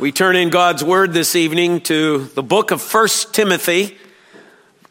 We 0.00 0.12
turn 0.12 0.34
in 0.34 0.48
God's 0.48 0.82
Word 0.82 1.12
this 1.12 1.36
evening 1.36 1.82
to 1.82 2.24
the 2.34 2.42
book 2.42 2.70
of 2.70 2.80
1 2.82 3.08
Timothy, 3.32 3.98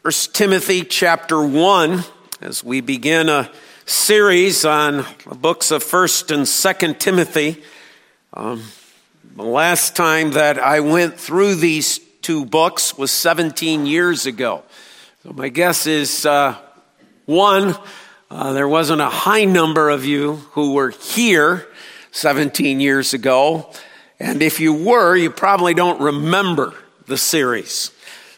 1 0.02 0.12
Timothy 0.32 0.84
chapter 0.84 1.44
1, 1.44 2.04
as 2.40 2.62
we 2.62 2.80
begin 2.80 3.28
a 3.28 3.50
series 3.86 4.64
on 4.64 5.04
the 5.28 5.34
books 5.34 5.72
of 5.72 5.82
1st 5.82 6.32
and 6.32 6.44
2nd 6.44 7.00
Timothy. 7.00 7.60
Um, 8.34 8.62
the 9.34 9.42
last 9.42 9.96
time 9.96 10.30
that 10.34 10.60
I 10.60 10.78
went 10.78 11.18
through 11.18 11.56
these 11.56 11.98
two 12.22 12.46
books 12.46 12.96
was 12.96 13.10
17 13.10 13.86
years 13.86 14.26
ago. 14.26 14.62
So 15.24 15.32
my 15.32 15.48
guess 15.48 15.88
is 15.88 16.24
uh, 16.24 16.56
one, 17.26 17.74
uh, 18.30 18.52
there 18.52 18.68
wasn't 18.68 19.00
a 19.00 19.10
high 19.10 19.44
number 19.44 19.90
of 19.90 20.04
you 20.04 20.36
who 20.52 20.74
were 20.74 20.90
here 20.90 21.66
17 22.12 22.78
years 22.78 23.12
ago. 23.12 23.72
And 24.20 24.42
if 24.42 24.60
you 24.60 24.74
were, 24.74 25.16
you 25.16 25.30
probably 25.30 25.72
don't 25.72 25.98
remember 25.98 26.74
the 27.06 27.16
series. 27.16 27.90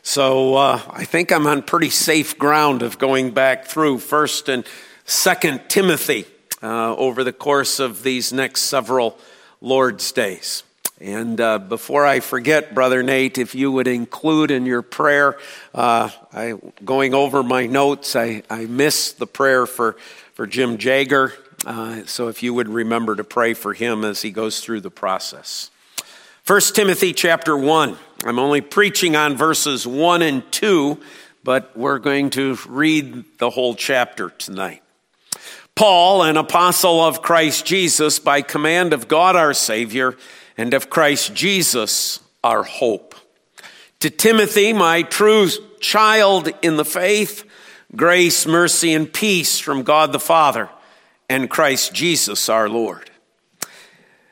So 0.05 0.55
uh, 0.55 0.81
I 0.89 1.05
think 1.05 1.33
I'm 1.33 1.47
on 1.49 1.63
pretty 1.63 1.91
safe 1.91 2.39
ground 2.39 2.83
of 2.83 2.99
going 2.99 3.33
back 3.33 3.67
through 3.67 3.99
First 3.99 4.49
and 4.49 4.65
Second 5.07 5.63
Timothy 5.69 6.25
uh, 6.63 6.95
over 6.95 7.25
the 7.25 7.33
course 7.33 7.81
of 7.81 8.05
these 8.05 8.33
next 8.33 8.63
several 8.63 9.19
Lord's 9.61 10.13
days. 10.13 10.63
And 11.01 11.41
uh, 11.41 11.59
before 11.59 12.07
I 12.07 12.21
forget, 12.21 12.77
Brother 12.77 13.03
Nate, 13.03 13.37
if 13.39 13.57
you 13.57 13.73
would 13.73 13.89
include 13.89 14.53
in 14.53 14.67
your 14.67 14.83
prayer, 14.83 15.37
uh, 15.75 16.11
I, 16.33 16.55
going 16.85 17.13
over 17.13 17.43
my 17.43 17.67
notes, 17.67 18.15
I, 18.15 18.45
I 18.49 18.67
missed 18.67 19.19
the 19.19 19.27
prayer 19.27 19.67
for, 19.67 19.97
for 20.35 20.47
Jim 20.47 20.79
Jager. 20.79 21.33
Uh, 21.67 22.05
so 22.07 22.29
if 22.29 22.41
you 22.45 22.55
would 22.55 22.69
remember 22.69 23.17
to 23.17 23.25
pray 23.25 23.53
for 23.53 23.75
him 23.75 24.05
as 24.05 24.23
he 24.23 24.31
goes 24.31 24.61
through 24.61 24.83
the 24.83 24.91
process. 24.93 25.72
1 26.45 26.61
Timothy 26.75 27.13
chapter 27.13 27.57
1. 27.57 27.97
I'm 28.25 28.41
only 28.41 28.61
preaching 28.61 29.15
on 29.15 29.37
verses 29.37 29.87
1 29.87 30.23
and 30.23 30.43
2, 30.51 31.01
but 31.45 31.77
we're 31.77 32.01
going 32.01 32.31
to 32.31 32.59
read 32.67 33.39
the 33.39 33.49
whole 33.49 33.77
chapter 33.77 34.31
tonight. 34.31 34.83
Paul, 35.77 36.25
an 36.25 36.37
apostle 36.37 37.01
of 37.01 37.23
Christ 37.23 37.65
Jesus, 37.65 38.19
by 38.19 38.43
command 38.43 38.93
of 38.93 39.07
God 39.07 39.37
our 39.37 39.55
Savior, 39.55 40.17
and 40.57 40.75
of 40.75 40.91
Christ 40.91 41.33
Jesus 41.33 42.19
our 42.43 42.65
hope. 42.65 43.15
To 44.01 44.11
Timothy, 44.11 44.73
my 44.73 45.03
true 45.03 45.49
child 45.79 46.49
in 46.61 46.77
the 46.77 46.85
faith, 46.85 47.45
grace, 47.95 48.49
mercy, 48.49 48.93
and 48.95 49.13
peace 49.13 49.61
from 49.61 49.85
God 49.85 50.11
the 50.11 50.19
Father 50.19 50.69
and 51.29 51.49
Christ 51.49 51.95
Jesus 51.95 52.49
our 52.49 52.69
Lord. 52.69 53.12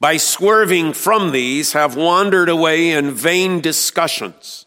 by 0.00 0.16
swerving 0.16 0.92
from 0.92 1.32
these, 1.32 1.72
have 1.72 1.96
wandered 1.96 2.48
away 2.48 2.90
in 2.90 3.12
vain 3.12 3.60
discussions, 3.60 4.66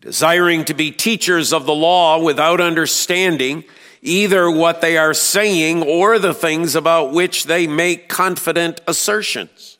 desiring 0.00 0.64
to 0.66 0.74
be 0.74 0.90
teachers 0.90 1.52
of 1.52 1.66
the 1.66 1.74
law 1.74 2.22
without 2.22 2.60
understanding 2.60 3.64
either 4.02 4.50
what 4.50 4.80
they 4.80 4.96
are 4.96 5.14
saying 5.14 5.82
or 5.82 6.18
the 6.18 6.34
things 6.34 6.74
about 6.74 7.12
which 7.12 7.44
they 7.44 7.66
make 7.66 8.08
confident 8.08 8.80
assertions. 8.86 9.78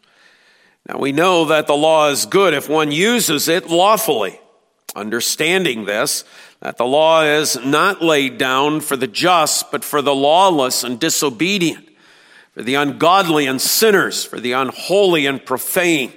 Now 0.88 0.98
we 0.98 1.12
know 1.12 1.44
that 1.47 1.66
the 1.66 1.76
law 1.76 2.08
is 2.08 2.26
good 2.26 2.54
if 2.54 2.69
one 2.69 2.91
uses 2.91 3.48
it 3.48 3.69
lawfully. 3.69 4.41
Understanding 4.97 5.84
this, 5.84 6.25
that 6.60 6.78
the 6.78 6.87
law 6.87 7.22
is 7.22 7.56
not 7.64 8.03
laid 8.03 8.38
down 8.38 8.81
for 8.81 8.97
the 8.97 9.06
just, 9.06 9.70
but 9.70 9.84
for 9.84 10.03
the 10.03 10.14
lawless 10.14 10.82
and 10.82 10.98
disobedient 10.98 11.88
for 12.58 12.64
the 12.64 12.74
ungodly 12.74 13.46
and 13.46 13.60
sinners, 13.60 14.24
for 14.24 14.41
the 14.41 14.50
unholy 14.50 15.26
and 15.26 15.46
profane, 15.46 16.12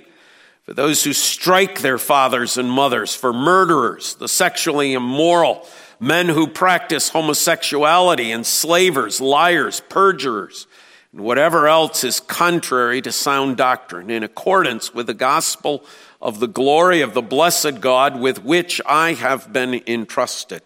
for 0.63 0.73
those 0.73 1.03
who 1.03 1.13
strike 1.13 1.81
their 1.81 1.99
fathers 1.99 2.57
and 2.57 2.67
mothers, 2.67 3.13
for 3.13 3.31
murderers, 3.31 4.15
the 4.15 4.27
sexually 4.27 4.93
immoral, 4.93 5.67
men 5.99 6.27
who 6.27 6.47
practice 6.47 7.09
homosexuality, 7.09 8.31
enslavers, 8.31 9.21
liars, 9.21 9.83
perjurers, 9.87 10.65
and 11.11 11.21
whatever 11.21 11.67
else 11.67 12.03
is 12.03 12.19
contrary 12.19 13.03
to 13.03 13.11
sound 13.11 13.55
doctrine, 13.55 14.09
in 14.09 14.23
accordance 14.23 14.95
with 14.95 15.05
the 15.05 15.13
gospel 15.13 15.85
of 16.19 16.39
the 16.39 16.47
glory 16.47 17.01
of 17.01 17.13
the 17.13 17.21
blessed 17.21 17.81
God 17.81 18.19
with 18.19 18.43
which 18.43 18.81
I 18.87 19.13
have 19.13 19.53
been 19.53 19.79
entrusted. 19.85 20.63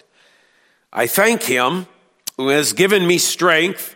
I 0.93 1.07
thank 1.07 1.43
him 1.43 1.87
who 2.37 2.47
has 2.47 2.71
given 2.71 3.05
me 3.05 3.17
strength 3.17 3.95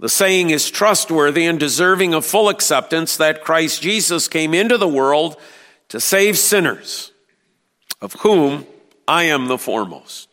The 0.00 0.08
saying 0.08 0.50
is 0.50 0.70
trustworthy 0.70 1.46
and 1.46 1.58
deserving 1.58 2.14
of 2.14 2.26
full 2.26 2.48
acceptance 2.48 3.16
that 3.16 3.44
Christ 3.44 3.80
Jesus 3.80 4.28
came 4.28 4.52
into 4.52 4.76
the 4.76 4.88
world 4.88 5.36
to 5.88 6.00
save 6.00 6.36
sinners, 6.36 7.12
of 8.00 8.14
whom 8.14 8.66
I 9.06 9.24
am 9.24 9.46
the 9.46 9.58
foremost. 9.58 10.28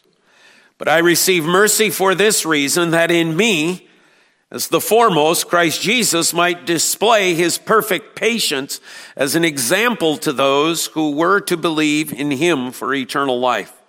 But 0.78 0.88
I 0.88 0.98
receive 0.98 1.46
mercy 1.46 1.90
for 1.92 2.16
this 2.16 2.46
reason 2.46 2.92
that 2.92 3.12
in 3.12 3.38
me, 3.38 3.88
as 4.50 4.68
the 4.68 4.82
foremost, 4.82 5.48
Christ 5.48 5.82
Jesus 5.82 6.34
might 6.34 6.66
display 6.66 7.36
his 7.36 7.58
perfect 7.58 8.16
patience 8.16 8.82
as 9.16 9.36
an 9.36 9.46
example 9.46 10.18
to 10.18 10.34
those 10.34 10.88
who 10.88 11.12
were 11.12 11.40
to 11.42 11.56
believe 11.56 12.12
in 12.12 12.32
him 12.32 12.72
for 12.72 12.94
eternal 12.94 13.40
life. 13.40 13.81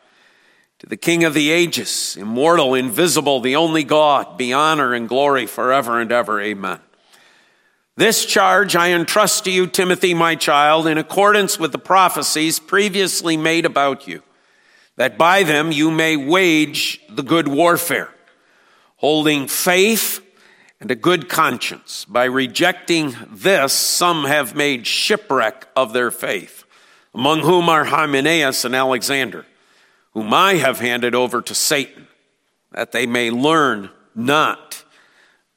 To 0.83 0.89
the 0.89 0.97
King 0.97 1.23
of 1.23 1.33
the 1.33 1.53
ages, 1.53 2.17
immortal, 2.19 2.75
invisible, 2.75 3.39
the 3.39 3.55
only 3.55 3.85
God, 3.85 4.37
be 4.37 4.53
honor 4.53 4.95
and 4.95 5.09
glory 5.09 5.47
forever 5.47 6.01
and 6.01 6.11
ever. 6.11 6.41
Amen. 6.41 6.81
This 7.95 8.27
charge 8.27 8.75
I 8.75 8.91
entrust 8.91 9.45
to 9.45 9.53
you, 9.53 9.69
Timothy, 9.69 10.13
my 10.13 10.35
child, 10.35 10.89
in 10.89 10.99
accordance 10.99 11.57
with 11.57 11.71
the 11.71 11.79
prophecies 11.79 12.59
previously 12.59 13.37
made 13.37 13.65
about 13.65 14.09
you, 14.09 14.25
that 14.97 15.17
by 15.17 15.45
them 15.45 15.71
you 15.71 15.89
may 15.93 16.17
wage 16.17 17.01
the 17.09 17.23
good 17.23 17.47
warfare, 17.47 18.13
holding 18.97 19.47
faith 19.47 20.21
and 20.81 20.91
a 20.91 20.97
good 20.97 21.29
conscience. 21.29 22.05
By 22.07 22.25
rejecting 22.25 23.15
this, 23.31 23.73
some 23.73 24.25
have 24.25 24.57
made 24.57 24.89
shipwreck 24.89 25.69
of 25.77 25.93
their 25.93 26.11
faith, 26.11 26.65
among 27.15 27.43
whom 27.43 27.69
are 27.69 27.85
Hymenaeus 27.85 28.65
and 28.65 28.75
Alexander 28.75 29.47
whom 30.13 30.33
I 30.35 30.55
have 30.55 30.81
handed 30.81 31.15
over 31.15 31.41
to 31.43 31.55
Satan, 31.55 32.09
that 32.73 32.93
they 32.93 33.07
may 33.07 33.31
learn 33.31 33.91
not 34.15 34.85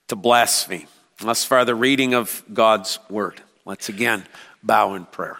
to 0.08 0.16
blaspheme. 0.16 0.88
Thus 1.20 1.44
far, 1.44 1.66
the 1.66 1.76
reading 1.76 2.14
of 2.14 2.44
God's 2.54 3.00
word. 3.10 3.42
Let's 3.66 3.90
again 3.90 4.26
bow 4.62 4.94
in 4.94 5.06
prayer. 5.06 5.40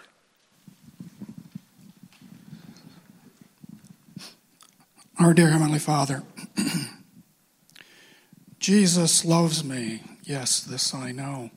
Our 5.18 5.32
dear 5.32 5.50
Heavenly 5.50 5.78
Father, 5.78 6.22
Jesus 8.58 9.24
loves 9.24 9.64
me. 9.64 10.02
Yes, 10.24 10.60
this 10.60 10.92
I 10.92 11.12
know. 11.12 11.50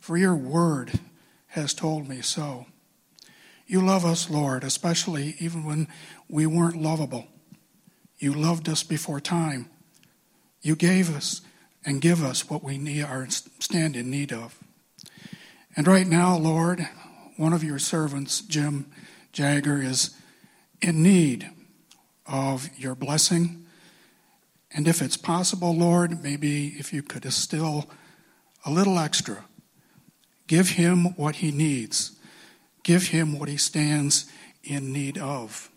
For 0.00 0.18
your 0.18 0.36
word 0.36 1.00
has 1.48 1.72
told 1.72 2.08
me 2.08 2.20
so. 2.20 2.66
You 3.66 3.80
love 3.80 4.04
us, 4.04 4.28
Lord, 4.28 4.64
especially 4.64 5.36
even 5.38 5.64
when 5.64 5.88
we 6.34 6.46
weren't 6.46 6.82
lovable. 6.82 7.28
You 8.18 8.32
loved 8.32 8.68
us 8.68 8.82
before 8.82 9.20
time. 9.20 9.70
You 10.62 10.74
gave 10.74 11.14
us 11.14 11.42
and 11.84 12.00
give 12.00 12.24
us 12.24 12.50
what 12.50 12.64
we 12.64 12.76
need, 12.76 13.04
our 13.04 13.28
stand 13.30 13.94
in 13.94 14.10
need 14.10 14.32
of. 14.32 14.58
And 15.76 15.86
right 15.86 16.08
now, 16.08 16.36
Lord, 16.36 16.88
one 17.36 17.52
of 17.52 17.62
your 17.62 17.78
servants, 17.78 18.40
Jim 18.40 18.90
Jagger, 19.32 19.80
is 19.80 20.16
in 20.82 21.04
need 21.04 21.48
of 22.26 22.68
your 22.76 22.96
blessing. 22.96 23.64
And 24.72 24.88
if 24.88 25.00
it's 25.00 25.16
possible, 25.16 25.72
Lord, 25.72 26.20
maybe 26.20 26.74
if 26.76 26.92
you 26.92 27.04
could 27.04 27.22
distill 27.22 27.88
a 28.66 28.72
little 28.72 28.98
extra, 28.98 29.44
give 30.48 30.70
him 30.70 31.14
what 31.14 31.36
he 31.36 31.52
needs, 31.52 32.18
give 32.82 33.06
him 33.10 33.38
what 33.38 33.48
he 33.48 33.56
stands 33.56 34.26
in 34.64 34.92
need 34.92 35.16
of. 35.16 35.70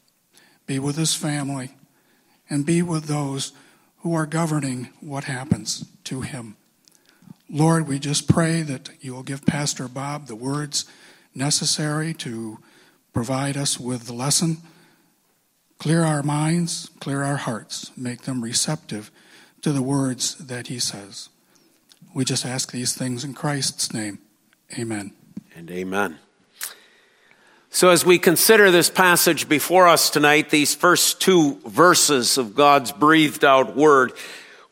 Be 0.68 0.78
with 0.78 0.98
his 0.98 1.16
family 1.16 1.72
and 2.50 2.66
be 2.66 2.82
with 2.82 3.06
those 3.06 3.54
who 4.00 4.14
are 4.14 4.26
governing 4.26 4.90
what 5.00 5.24
happens 5.24 5.86
to 6.04 6.22
him. 6.22 6.56
Lord, 7.50 7.88
we 7.88 7.98
just 7.98 8.28
pray 8.28 8.62
that 8.62 8.90
you 9.00 9.14
will 9.14 9.24
give 9.24 9.46
Pastor 9.46 9.88
Bob 9.88 10.28
the 10.28 10.36
words 10.36 10.86
necessary 11.34 12.14
to 12.16 12.60
provide 13.14 13.58
us 13.58 13.80
with 13.80 14.06
the 14.06 14.14
lesson. 14.14 14.58
Clear 15.80 16.04
our 16.04 16.24
minds, 16.24 16.90
clear 17.00 17.24
our 17.24 17.38
hearts, 17.38 17.92
make 17.96 18.24
them 18.24 18.44
receptive 18.44 19.12
to 19.62 19.72
the 19.72 19.82
words 19.82 20.36
that 20.36 20.68
he 20.68 20.80
says. 20.80 21.30
We 22.14 22.26
just 22.26 22.46
ask 22.46 22.72
these 22.72 22.94
things 22.94 23.24
in 23.24 23.34
Christ's 23.34 23.94
name. 23.94 24.20
Amen. 24.78 25.14
And 25.56 25.72
amen. 25.72 26.20
So, 27.70 27.90
as 27.90 28.06
we 28.06 28.18
consider 28.18 28.72
this 28.72 28.90
passage 28.90 29.50
before 29.50 29.88
us 29.88 30.10
tonight, 30.10 30.50
these 30.50 30.74
first 30.74 31.22
two 31.22 31.60
verses 31.66 32.38
of 32.38 32.56
God's 32.56 32.92
breathed 32.92 33.44
out 33.44 33.76
word, 33.76 34.14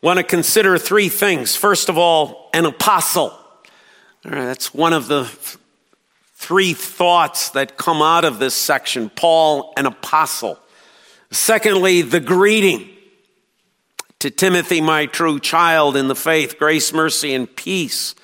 want 0.02 0.18
to 0.18 0.22
consider 0.22 0.78
three 0.78 1.08
things. 1.08 1.54
First 1.54 1.88
of 1.88 1.98
all, 1.98 2.50
an 2.54 2.64
apostle. 2.64 3.30
All 4.24 4.32
right, 4.32 4.44
that's 4.46 4.72
one 4.74 4.92
of 4.92 5.08
the 5.08 5.24
three 6.34 6.74
thoughts 6.74 7.50
that 7.50 7.76
come 7.76 8.02
out 8.02 8.24
of 8.24 8.38
this 8.38 8.54
section 8.54 9.10
Paul, 9.10 9.72
an 9.76 9.86
apostle. 9.86 10.58
Secondly, 11.30 12.02
the 12.02 12.20
greeting 12.20 12.88
to 14.20 14.30
Timothy, 14.30 14.80
my 14.80 15.06
true 15.06 15.38
child 15.38 15.96
in 15.96 16.08
the 16.08 16.14
faith, 16.14 16.58
grace, 16.58 16.92
mercy, 16.92 17.34
and 17.34 17.54
peace 17.54 18.14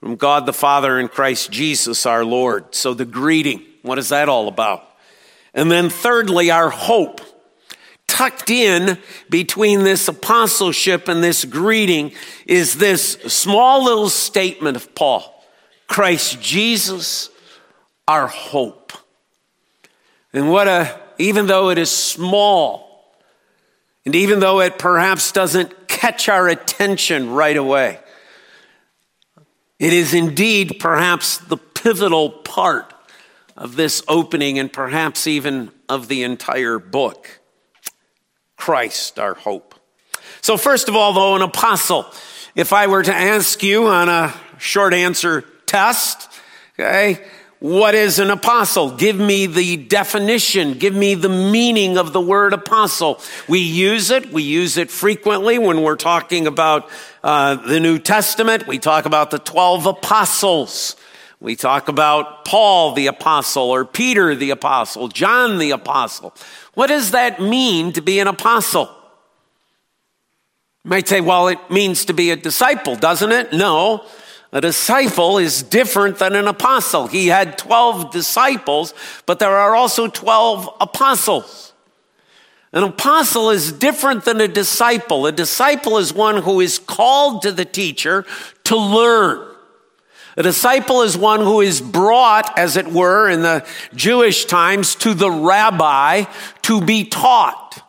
from 0.00 0.16
God 0.16 0.46
the 0.46 0.52
Father 0.52 0.98
and 0.98 1.10
Christ 1.10 1.50
Jesus 1.50 2.04
our 2.06 2.24
Lord. 2.24 2.74
So 2.74 2.94
the 2.94 3.04
greeting, 3.04 3.64
what 3.82 3.98
is 3.98 4.10
that 4.10 4.28
all 4.28 4.48
about? 4.48 4.84
And 5.54 5.70
then 5.70 5.90
thirdly, 5.90 6.50
our 6.50 6.70
hope. 6.70 7.20
Tucked 8.06 8.50
in 8.50 8.98
between 9.28 9.84
this 9.84 10.08
apostleship 10.08 11.08
and 11.08 11.22
this 11.22 11.44
greeting 11.44 12.12
is 12.46 12.74
this 12.74 13.12
small 13.26 13.84
little 13.84 14.08
statement 14.08 14.76
of 14.76 14.94
Paul 14.94 15.34
Christ 15.86 16.40
Jesus, 16.40 17.30
our 18.06 18.26
hope. 18.26 18.92
And 20.32 20.50
what 20.50 20.68
a, 20.68 21.00
even 21.18 21.46
though 21.46 21.70
it 21.70 21.78
is 21.78 21.90
small, 21.90 23.14
and 24.04 24.14
even 24.14 24.40
though 24.40 24.60
it 24.60 24.78
perhaps 24.78 25.32
doesn't 25.32 25.88
catch 25.88 26.28
our 26.28 26.48
attention 26.48 27.30
right 27.30 27.56
away, 27.56 27.98
it 29.78 29.92
is 29.92 30.14
indeed 30.14 30.76
perhaps 30.80 31.38
the 31.38 31.56
pivotal 31.56 32.30
part 32.30 32.92
of 33.58 33.74
this 33.74 34.02
opening 34.08 34.58
and 34.58 34.72
perhaps 34.72 35.26
even 35.26 35.70
of 35.88 36.08
the 36.08 36.22
entire 36.22 36.78
book. 36.78 37.40
Christ, 38.56 39.18
our 39.18 39.34
hope. 39.34 39.74
So, 40.40 40.56
first 40.56 40.88
of 40.88 40.96
all, 40.96 41.12
though, 41.12 41.36
an 41.36 41.42
apostle. 41.42 42.06
If 42.54 42.72
I 42.72 42.86
were 42.86 43.02
to 43.02 43.14
ask 43.14 43.62
you 43.62 43.86
on 43.86 44.08
a 44.08 44.34
short 44.58 44.94
answer 44.94 45.42
test, 45.66 46.28
okay, 46.74 47.24
what 47.58 47.96
is 47.96 48.20
an 48.20 48.30
apostle? 48.30 48.96
Give 48.96 49.18
me 49.18 49.46
the 49.46 49.76
definition. 49.76 50.74
Give 50.74 50.94
me 50.94 51.14
the 51.14 51.28
meaning 51.28 51.98
of 51.98 52.12
the 52.12 52.20
word 52.20 52.52
apostle. 52.52 53.20
We 53.48 53.58
use 53.58 54.10
it. 54.10 54.32
We 54.32 54.44
use 54.44 54.76
it 54.76 54.90
frequently 54.90 55.58
when 55.58 55.82
we're 55.82 55.96
talking 55.96 56.46
about 56.46 56.88
uh, 57.24 57.56
the 57.56 57.80
New 57.80 57.98
Testament. 57.98 58.68
We 58.68 58.78
talk 58.78 59.06
about 59.06 59.32
the 59.32 59.40
12 59.40 59.86
apostles. 59.86 60.94
We 61.40 61.54
talk 61.54 61.88
about 61.88 62.44
Paul 62.44 62.92
the 62.92 63.06
apostle 63.06 63.70
or 63.70 63.84
Peter 63.84 64.34
the 64.34 64.50
apostle, 64.50 65.08
John 65.08 65.58
the 65.58 65.70
apostle. 65.70 66.34
What 66.74 66.88
does 66.88 67.12
that 67.12 67.40
mean 67.40 67.92
to 67.92 68.00
be 68.00 68.18
an 68.18 68.26
apostle? 68.26 68.90
You 70.84 70.90
might 70.90 71.06
say, 71.06 71.20
well, 71.20 71.48
it 71.48 71.58
means 71.70 72.04
to 72.06 72.12
be 72.12 72.30
a 72.30 72.36
disciple, 72.36 72.96
doesn't 72.96 73.30
it? 73.30 73.52
No. 73.52 74.04
A 74.50 74.60
disciple 74.60 75.38
is 75.38 75.62
different 75.62 76.18
than 76.18 76.34
an 76.34 76.48
apostle. 76.48 77.06
He 77.06 77.28
had 77.28 77.58
12 77.58 78.10
disciples, 78.10 78.94
but 79.26 79.38
there 79.38 79.56
are 79.56 79.76
also 79.76 80.08
12 80.08 80.76
apostles. 80.80 81.72
An 82.72 82.82
apostle 82.82 83.50
is 83.50 83.72
different 83.72 84.24
than 84.24 84.40
a 84.40 84.48
disciple. 84.48 85.26
A 85.26 85.32
disciple 85.32 85.98
is 85.98 86.12
one 86.12 86.42
who 86.42 86.60
is 86.60 86.78
called 86.78 87.42
to 87.42 87.52
the 87.52 87.64
teacher 87.64 88.24
to 88.64 88.76
learn. 88.76 89.47
A 90.38 90.42
disciple 90.44 91.02
is 91.02 91.16
one 91.16 91.40
who 91.40 91.60
is 91.60 91.80
brought, 91.80 92.56
as 92.56 92.76
it 92.76 92.86
were, 92.86 93.28
in 93.28 93.42
the 93.42 93.66
Jewish 93.96 94.44
times 94.44 94.94
to 94.94 95.12
the 95.12 95.30
rabbi 95.30 96.26
to 96.62 96.80
be 96.80 97.04
taught. 97.04 97.82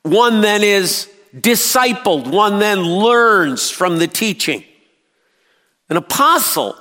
One 0.00 0.40
then 0.40 0.62
is 0.62 1.10
discipled. 1.36 2.30
One 2.30 2.60
then 2.60 2.80
learns 2.82 3.68
from 3.68 3.98
the 3.98 4.06
teaching. 4.06 4.64
An 5.90 5.98
apostle 5.98 6.76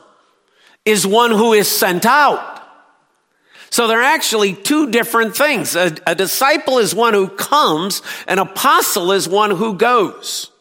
is 0.86 1.06
one 1.06 1.31
who 1.31 1.52
is 1.52 1.68
sent 1.68 2.06
out. 2.06 2.48
So 3.69 3.90
they're 3.90 4.02
actually 4.02 4.54
two 4.54 4.92
different 4.92 5.36
things. 5.36 5.75
A, 5.75 5.94
a, 6.08 6.16
disciple 6.16 6.78
is 6.78 6.96
one 6.96 7.13
who 7.13 7.28
comes, 7.28 8.02
an 8.30 8.40
apostle 8.40 9.12
is 9.12 9.28
one 9.28 9.52
who 9.52 9.74
goes. 9.74 10.52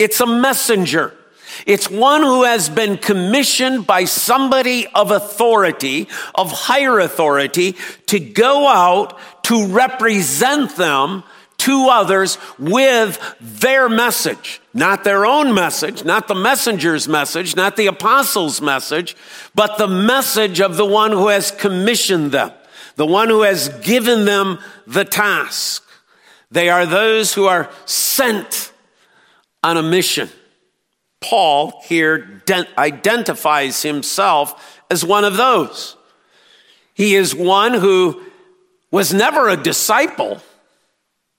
It's 0.00 0.20
a 0.20 0.26
messenger. 0.26 1.17
It's 1.66 1.90
one 1.90 2.22
who 2.22 2.44
has 2.44 2.68
been 2.68 2.96
commissioned 2.96 3.86
by 3.86 4.04
somebody 4.04 4.86
of 4.94 5.10
authority, 5.10 6.08
of 6.34 6.52
higher 6.52 6.98
authority, 6.98 7.76
to 8.06 8.18
go 8.20 8.68
out 8.68 9.18
to 9.44 9.66
represent 9.66 10.76
them 10.76 11.24
to 11.58 11.88
others 11.88 12.38
with 12.58 13.18
their 13.40 13.88
message. 13.88 14.60
Not 14.72 15.04
their 15.04 15.26
own 15.26 15.54
message, 15.54 16.04
not 16.04 16.28
the 16.28 16.34
messenger's 16.34 17.08
message, 17.08 17.56
not 17.56 17.76
the 17.76 17.88
apostle's 17.88 18.60
message, 18.60 19.16
but 19.54 19.76
the 19.76 19.88
message 19.88 20.60
of 20.60 20.76
the 20.76 20.86
one 20.86 21.10
who 21.10 21.28
has 21.28 21.50
commissioned 21.50 22.32
them, 22.32 22.52
the 22.96 23.06
one 23.06 23.28
who 23.28 23.42
has 23.42 23.68
given 23.80 24.24
them 24.24 24.60
the 24.86 25.04
task. 25.04 25.84
They 26.50 26.68
are 26.68 26.86
those 26.86 27.34
who 27.34 27.46
are 27.46 27.70
sent 27.86 28.72
on 29.62 29.76
a 29.76 29.82
mission. 29.82 30.30
Paul 31.20 31.82
here 31.84 32.42
identifies 32.78 33.82
himself 33.82 34.80
as 34.90 35.04
one 35.04 35.24
of 35.24 35.36
those. 35.36 35.96
He 36.94 37.14
is 37.14 37.34
one 37.34 37.74
who 37.74 38.22
was 38.90 39.12
never 39.12 39.48
a 39.48 39.56
disciple 39.56 40.40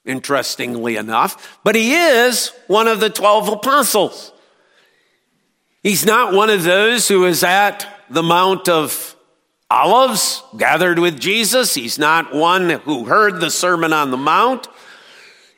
interestingly 0.05 0.95
enough, 0.95 1.59
but 1.63 1.75
he 1.75 1.93
is 1.93 2.51
one 2.67 2.87
of 2.87 2.99
the 2.99 3.09
12 3.09 3.49
apostles. 3.49 4.31
He's 5.83 6.05
not 6.05 6.33
one 6.33 6.49
of 6.49 6.63
those 6.63 7.07
who 7.07 7.25
is 7.25 7.43
at 7.43 7.85
the 8.09 8.23
Mount 8.23 8.67
of 8.67 9.15
Olives 9.71 10.43
gathered 10.57 10.99
with 10.99 11.19
Jesus. 11.19 11.75
He's 11.75 11.99
not 11.99 12.33
one 12.33 12.69
who 12.69 13.05
heard 13.05 13.39
the 13.39 13.51
Sermon 13.51 13.93
on 13.93 14.11
the 14.11 14.17
Mount. 14.17 14.67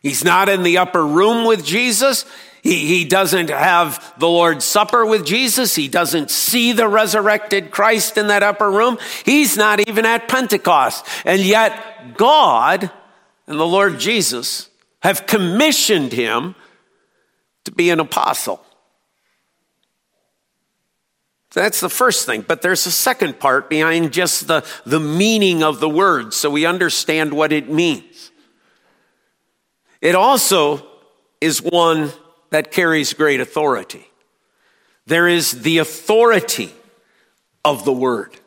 He's 0.01 0.23
not 0.23 0.49
in 0.49 0.63
the 0.63 0.79
upper 0.79 1.05
room 1.05 1.45
with 1.45 1.63
Jesus. 1.65 2.25
He, 2.61 2.85
he 2.87 3.05
doesn't 3.05 3.49
have 3.49 4.13
the 4.19 4.27
Lord's 4.27 4.65
Supper 4.65 5.05
with 5.05 5.25
Jesus. 5.25 5.73
He 5.75 5.87
doesn't 5.87 6.29
see 6.29 6.73
the 6.73 6.87
resurrected 6.87 7.71
Christ 7.71 8.17
in 8.17 8.27
that 8.27 8.43
upper 8.43 8.69
room. 8.69 8.97
He's 9.25 9.57
not 9.57 9.87
even 9.87 10.05
at 10.05 10.27
Pentecost. 10.27 11.05
And 11.25 11.41
yet 11.41 12.17
God 12.17 12.91
and 13.47 13.59
the 13.59 13.67
Lord 13.67 13.99
Jesus 13.99 14.69
have 15.01 15.25
commissioned 15.25 16.13
him 16.13 16.55
to 17.65 17.71
be 17.71 17.89
an 17.89 17.99
apostle. 17.99 18.63
That's 21.53 21.81
the 21.81 21.89
first 21.89 22.25
thing. 22.25 22.45
But 22.47 22.61
there's 22.61 22.85
a 22.85 22.91
second 22.91 23.39
part 23.39 23.69
behind 23.69 24.13
just 24.13 24.47
the, 24.47 24.65
the 24.85 24.99
meaning 24.99 25.63
of 25.63 25.79
the 25.79 25.89
word 25.89 26.33
so 26.33 26.49
we 26.49 26.65
understand 26.65 27.33
what 27.33 27.51
it 27.51 27.69
means. 27.69 28.31
It 29.99 30.15
also 30.15 30.85
is 31.41 31.61
one 31.61 32.11
that 32.51 32.71
carries 32.71 33.13
great 33.13 33.39
authority. 33.39 34.07
There 35.07 35.27
is 35.27 35.63
the 35.63 35.79
authority 35.79 36.71
of 37.65 37.85
the 37.85 37.93
word. 37.93 38.37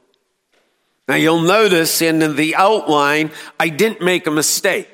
Now 1.08 1.16
you'll 1.16 1.40
notice 1.40 2.00
in 2.00 2.36
the 2.36 2.54
outline, 2.54 3.30
I 3.58 3.68
didn't 3.68 4.00
make 4.00 4.26
a 4.26 4.30
mistake. 4.30 4.88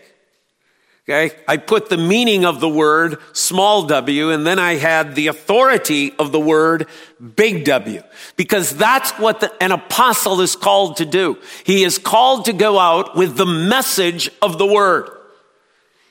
Okay. 1.08 1.34
I 1.48 1.56
put 1.56 1.88
the 1.88 1.96
meaning 1.96 2.44
of 2.44 2.60
the 2.60 2.68
word 2.68 3.18
small 3.32 3.84
w 3.86 4.30
and 4.30 4.46
then 4.46 4.60
I 4.60 4.74
had 4.74 5.16
the 5.16 5.26
authority 5.26 6.14
of 6.18 6.30
the 6.30 6.38
word 6.38 6.86
big 7.34 7.64
W 7.64 8.02
because 8.36 8.76
that's 8.76 9.10
what 9.12 9.40
the, 9.40 9.52
an 9.62 9.72
apostle 9.72 10.40
is 10.40 10.54
called 10.54 10.98
to 10.98 11.04
do. 11.04 11.38
He 11.64 11.82
is 11.82 11.98
called 11.98 12.44
to 12.44 12.52
go 12.52 12.78
out 12.78 13.16
with 13.16 13.36
the 13.36 13.46
message 13.46 14.30
of 14.40 14.58
the 14.58 14.66
word. 14.66 15.10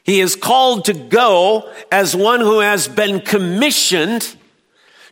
He 0.10 0.22
is 0.22 0.36
called 0.36 0.86
to 0.86 0.94
go 0.94 1.72
as 1.92 2.16
one 2.16 2.40
who 2.40 2.62
has 2.62 2.88
been 2.88 3.20
commissioned 3.20 4.36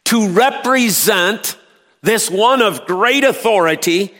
to 0.05 0.29
represent 0.29 1.55
this 2.01 2.31
one 2.31 2.63
of 2.63 2.87
great 2.87 3.23
authority 3.23 4.11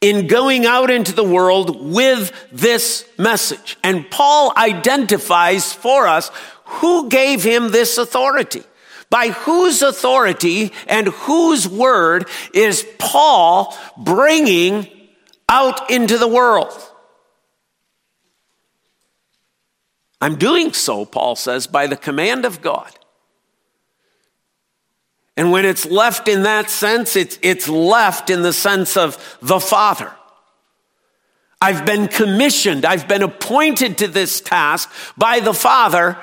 in 0.00 0.26
going 0.26 0.64
out 0.64 0.88
into 0.88 1.12
the 1.12 1.22
world 1.22 1.92
with 1.92 2.32
this 2.50 3.06
message. 3.18 3.76
And 3.84 4.10
Paul 4.10 4.54
identifies 4.56 5.74
for 5.74 6.06
us 6.06 6.30
who 6.64 7.10
gave 7.10 7.42
him 7.44 7.68
this 7.68 7.98
authority. 7.98 8.62
By 9.10 9.28
whose 9.28 9.82
authority 9.82 10.72
and 10.88 11.08
whose 11.08 11.68
word 11.68 12.26
is 12.54 12.86
Paul 12.98 13.76
bringing 13.98 14.88
out 15.46 15.90
into 15.90 16.16
the 16.16 16.26
world? 16.26 16.72
I'm 20.20 20.36
doing 20.36 20.72
so, 20.72 21.04
Paul 21.04 21.36
says, 21.36 21.66
by 21.66 21.86
the 21.86 21.96
command 21.96 22.44
of 22.44 22.62
God. 22.62 22.90
And 25.36 25.52
when 25.52 25.66
it's 25.66 25.84
left 25.84 26.28
in 26.28 26.44
that 26.44 26.70
sense, 26.70 27.14
it's, 27.14 27.38
it's 27.42 27.68
left 27.68 28.30
in 28.30 28.42
the 28.42 28.54
sense 28.54 28.96
of 28.96 29.38
the 29.42 29.60
Father. 29.60 30.10
I've 31.60 31.84
been 31.84 32.08
commissioned, 32.08 32.84
I've 32.84 33.08
been 33.08 33.22
appointed 33.22 33.98
to 33.98 34.08
this 34.08 34.40
task 34.40 34.90
by 35.16 35.40
the 35.40 35.54
Father 35.54 36.18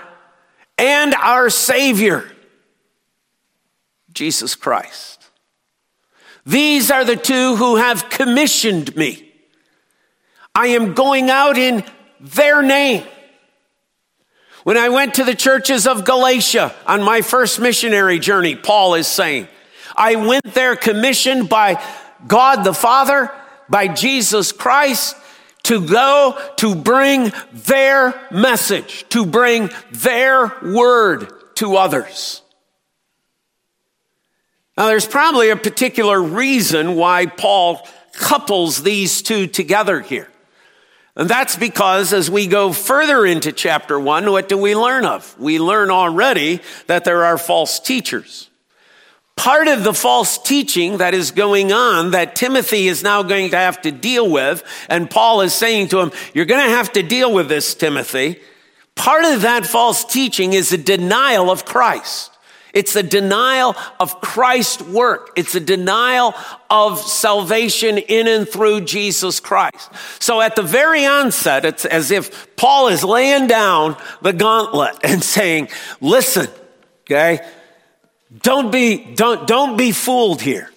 and 0.78 1.14
our 1.16 1.50
Savior, 1.50 2.30
Jesus 4.12 4.56
Christ. 4.56 5.30
These 6.46 6.92
are 6.92 7.06
the 7.06 7.16
two 7.16 7.56
who 7.56 7.78
have 7.78 8.10
commissioned 8.10 8.96
me. 8.96 9.32
I 10.54 10.68
am 10.68 10.94
going 10.94 11.30
out 11.30 11.58
in 11.58 11.84
their 12.20 12.62
name. 12.62 13.06
When 14.64 14.78
I 14.78 14.90
went 14.90 15.16
to 15.16 15.26
the 15.26 15.36
churches 15.36 15.86
of 15.86 16.06
Galatia 16.06 16.74
on 16.88 17.04
my 17.04 17.22
first 17.22 17.60
missionary 17.60 18.20
journey, 18.20 18.56
Paul 18.56 18.96
is 18.96 19.08
saying, 19.08 19.48
I 19.96 20.16
went 20.16 20.54
there 20.54 20.76
commissioned 20.76 21.50
by 21.50 21.84
God 22.26 22.64
the 22.64 22.74
Father, 22.74 23.30
by 23.70 23.90
Jesus 23.90 24.54
Christ, 24.54 25.18
to 25.64 25.86
go 25.86 26.40
to 26.58 26.76
bring 26.76 27.32
their 27.52 28.14
message, 28.32 29.06
to 29.10 29.26
bring 29.26 29.70
their 29.92 30.54
word 30.64 31.32
to 31.56 31.76
others. 31.76 32.42
Now, 34.78 34.88
there's 34.88 35.06
probably 35.06 35.50
a 35.50 35.56
particular 35.56 36.22
reason 36.22 36.96
why 36.96 37.28
Paul 37.28 37.88
couples 38.14 38.82
these 38.82 39.22
two 39.22 39.48
together 39.48 40.00
here. 40.00 40.30
And 41.16 41.30
that's 41.30 41.56
because 41.56 42.12
as 42.12 42.32
we 42.32 42.48
go 42.48 42.74
further 42.74 43.26
into 43.26 43.52
chapter 43.52 44.00
one, 44.00 44.32
what 44.32 44.50
do 44.50 44.58
we 44.58 44.76
learn 44.76 45.06
of? 45.06 45.38
We 45.40 45.60
learn 45.60 45.92
already 45.92 46.60
that 46.88 47.06
there 47.06 47.26
are 47.26 47.38
false 47.38 47.80
teachers. 47.80 48.50
Part 49.36 49.68
of 49.68 49.84
the 49.84 49.94
false 49.94 50.38
teaching 50.38 50.98
that 50.98 51.14
is 51.14 51.32
going 51.32 51.72
on 51.72 52.12
that 52.12 52.36
Timothy 52.36 52.88
is 52.88 53.04
now 53.04 53.24
going 53.24 53.52
to 53.52 53.58
have 53.58 53.82
to 53.82 53.92
deal 53.92 54.30
with, 54.30 54.64
and 54.90 55.10
Paul 55.10 55.42
is 55.42 55.54
saying 55.54 55.90
to 55.90 56.00
him, 56.00 56.12
you're 56.34 56.46
going 56.46 56.64
to 56.64 56.76
have 56.76 56.94
to 56.94 57.04
deal 57.04 57.34
with 57.34 57.48
this, 57.48 57.74
Timothy. 57.74 58.40
Part 58.96 59.26
of 59.26 59.42
that 59.42 59.66
false 59.66 60.06
teaching 60.06 60.54
is 60.54 60.72
a 60.72 60.78
denial 60.78 61.50
of 61.50 61.66
Christ. 61.66 62.32
It's 62.74 62.96
a 62.96 63.04
denial 63.04 63.76
of 64.00 64.20
Christ's 64.20 64.82
work. 64.82 65.30
It's 65.36 65.54
a 65.54 65.60
denial 65.60 66.34
of 66.72 67.00
salvation 67.00 68.00
in 68.00 68.28
and 68.28 68.50
through 68.50 68.82
Jesus 68.82 69.40
Christ. 69.40 69.92
So 70.20 70.42
at 70.42 70.56
the 70.56 70.64
very 70.64 71.06
onset, 71.06 71.66
it's 71.66 71.86
as 71.86 72.10
if 72.10 72.56
Paul 72.56 72.88
is 72.88 73.04
laying 73.04 73.46
down 73.46 73.96
the 74.24 74.34
gauntlet 74.34 74.96
and 75.04 75.24
saying, 75.36 75.70
listen, 76.02 76.48
okay, 77.02 77.46
don't 78.42 78.72
be, 78.72 79.14
don't, 79.14 79.46
don't 79.48 79.78
be 79.78 79.92
fooled 79.92 80.42
here. 80.42 80.72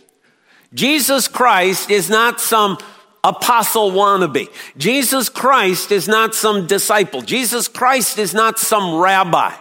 Jesus 0.74 1.28
Christ 1.28 1.90
is 1.90 2.10
not 2.10 2.40
some 2.40 2.76
apostle 3.24 3.90
wannabe. 3.92 4.48
Jesus 4.76 5.30
Christ 5.30 5.90
is 5.90 6.06
not 6.06 6.34
some 6.34 6.66
disciple. 6.66 7.22
Jesus 7.22 7.68
Christ 7.68 8.18
is 8.18 8.34
not 8.34 8.58
some 8.58 8.96
rabbi. 8.96 9.54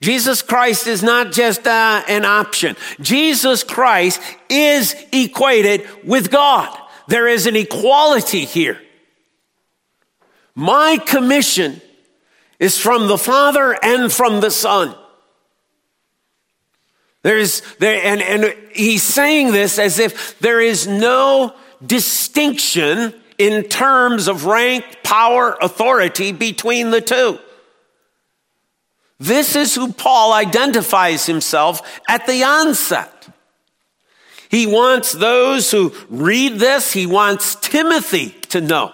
Jesus 0.00 0.40
Christ 0.40 0.86
is 0.86 1.02
not 1.02 1.32
just 1.32 1.66
uh, 1.66 2.02
an 2.08 2.24
option. 2.24 2.76
Jesus 3.00 3.62
Christ 3.62 4.20
is 4.48 4.96
equated 5.12 5.86
with 6.04 6.30
God. 6.30 6.76
There 7.08 7.28
is 7.28 7.46
an 7.46 7.56
equality 7.56 8.44
here. 8.44 8.80
My 10.54 10.98
commission 11.04 11.82
is 12.58 12.78
from 12.78 13.08
the 13.08 13.18
Father 13.18 13.76
and 13.82 14.10
from 14.12 14.40
the 14.40 14.50
Son. 14.50 14.94
There's 17.22 17.60
there, 17.78 18.02
and, 18.02 18.22
and 18.22 18.56
he's 18.72 19.02
saying 19.02 19.52
this 19.52 19.78
as 19.78 19.98
if 19.98 20.38
there 20.38 20.60
is 20.60 20.86
no 20.86 21.54
distinction 21.84 23.12
in 23.36 23.64
terms 23.64 24.28
of 24.28 24.46
rank, 24.46 24.84
power, 25.02 25.56
authority 25.60 26.32
between 26.32 26.90
the 26.90 27.00
two. 27.02 27.38
This 29.20 29.54
is 29.54 29.74
who 29.74 29.92
Paul 29.92 30.32
identifies 30.32 31.26
himself 31.26 32.00
at 32.08 32.26
the 32.26 32.42
onset. 32.42 33.28
He 34.50 34.66
wants 34.66 35.12
those 35.12 35.70
who 35.70 35.92
read 36.08 36.58
this, 36.58 36.92
he 36.92 37.06
wants 37.06 37.54
Timothy 37.54 38.30
to 38.48 38.60
know 38.60 38.92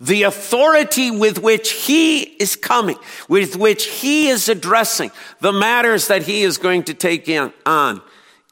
the 0.00 0.24
authority 0.24 1.10
with 1.10 1.38
which 1.38 1.70
he 1.72 2.22
is 2.22 2.56
coming, 2.56 2.98
with 3.28 3.56
which 3.56 3.86
he 3.86 4.28
is 4.28 4.48
addressing 4.48 5.10
the 5.40 5.52
matters 5.52 6.08
that 6.08 6.22
he 6.22 6.42
is 6.42 6.58
going 6.58 6.82
to 6.84 6.94
take 6.94 7.28
in, 7.28 7.52
on 7.64 8.02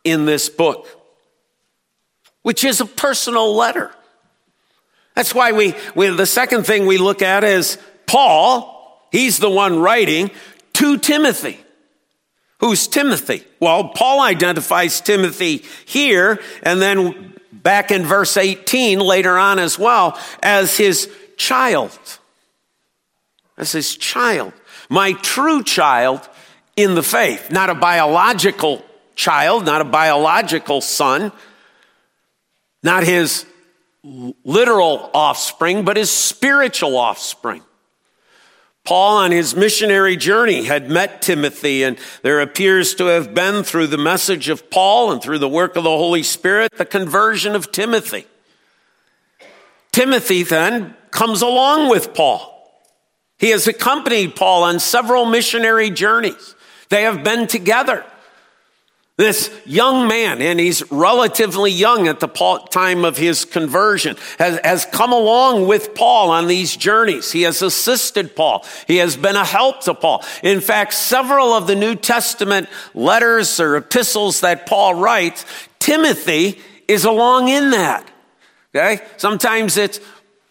in 0.04 0.26
this 0.26 0.48
book, 0.48 0.86
which 2.42 2.64
is 2.64 2.80
a 2.80 2.86
personal 2.86 3.54
letter. 3.54 3.90
That's 5.14 5.34
why 5.34 5.52
we, 5.52 5.74
we, 5.94 6.08
the 6.08 6.26
second 6.26 6.64
thing 6.64 6.86
we 6.86 6.98
look 6.98 7.22
at 7.22 7.44
is 7.44 7.78
Paul, 8.06 9.06
he's 9.12 9.38
the 9.38 9.50
one 9.50 9.80
writing, 9.80 10.30
to 10.74 10.98
Timothy. 10.98 11.58
Who's 12.60 12.86
Timothy? 12.86 13.44
Well, 13.60 13.88
Paul 13.88 14.20
identifies 14.20 15.00
Timothy 15.00 15.64
here 15.84 16.40
and 16.62 16.80
then 16.80 17.34
back 17.52 17.90
in 17.90 18.04
verse 18.04 18.36
18 18.36 19.00
later 19.00 19.36
on 19.36 19.58
as 19.58 19.78
well 19.78 20.18
as 20.42 20.76
his 20.76 21.10
child. 21.36 21.98
As 23.56 23.72
his 23.72 23.96
child. 23.96 24.52
My 24.88 25.12
true 25.12 25.62
child 25.62 26.28
in 26.76 26.94
the 26.94 27.02
faith. 27.02 27.50
Not 27.50 27.70
a 27.70 27.74
biological 27.74 28.84
child, 29.16 29.64
not 29.64 29.80
a 29.80 29.84
biological 29.84 30.80
son, 30.80 31.32
not 32.82 33.04
his 33.04 33.46
literal 34.44 35.10
offspring, 35.14 35.84
but 35.84 35.96
his 35.96 36.10
spiritual 36.10 36.96
offspring. 36.96 37.62
Paul, 38.84 39.16
on 39.16 39.30
his 39.30 39.56
missionary 39.56 40.14
journey, 40.16 40.64
had 40.64 40.90
met 40.90 41.22
Timothy, 41.22 41.82
and 41.82 41.98
there 42.22 42.40
appears 42.40 42.94
to 42.96 43.06
have 43.06 43.32
been, 43.32 43.64
through 43.64 43.86
the 43.86 43.96
message 43.96 44.50
of 44.50 44.68
Paul 44.68 45.10
and 45.10 45.22
through 45.22 45.38
the 45.38 45.48
work 45.48 45.76
of 45.76 45.84
the 45.84 45.90
Holy 45.90 46.22
Spirit, 46.22 46.76
the 46.76 46.84
conversion 46.84 47.54
of 47.54 47.72
Timothy. 47.72 48.26
Timothy 49.90 50.42
then 50.42 50.94
comes 51.10 51.40
along 51.40 51.88
with 51.88 52.12
Paul. 52.12 52.50
He 53.38 53.50
has 53.50 53.66
accompanied 53.66 54.36
Paul 54.36 54.64
on 54.64 54.78
several 54.78 55.24
missionary 55.24 55.88
journeys. 55.88 56.54
They 56.90 57.02
have 57.02 57.24
been 57.24 57.46
together. 57.46 58.04
This 59.16 59.48
young 59.64 60.08
man, 60.08 60.42
and 60.42 60.58
he's 60.58 60.90
relatively 60.90 61.70
young 61.70 62.08
at 62.08 62.18
the 62.18 62.26
time 62.70 63.04
of 63.04 63.16
his 63.16 63.44
conversion, 63.44 64.16
has, 64.40 64.58
has 64.64 64.86
come 64.86 65.12
along 65.12 65.68
with 65.68 65.94
Paul 65.94 66.30
on 66.30 66.48
these 66.48 66.76
journeys. 66.76 67.30
He 67.30 67.42
has 67.42 67.62
assisted 67.62 68.34
Paul. 68.34 68.66
He 68.88 68.96
has 68.96 69.16
been 69.16 69.36
a 69.36 69.44
help 69.44 69.82
to 69.82 69.94
Paul. 69.94 70.24
In 70.42 70.60
fact, 70.60 70.94
several 70.94 71.52
of 71.52 71.68
the 71.68 71.76
New 71.76 71.94
Testament 71.94 72.68
letters 72.92 73.60
or 73.60 73.76
epistles 73.76 74.40
that 74.40 74.66
Paul 74.66 74.94
writes, 74.94 75.46
Timothy 75.78 76.58
is 76.88 77.04
along 77.04 77.48
in 77.48 77.70
that. 77.70 78.10
Okay? 78.74 79.00
Sometimes 79.16 79.76
it's 79.76 80.00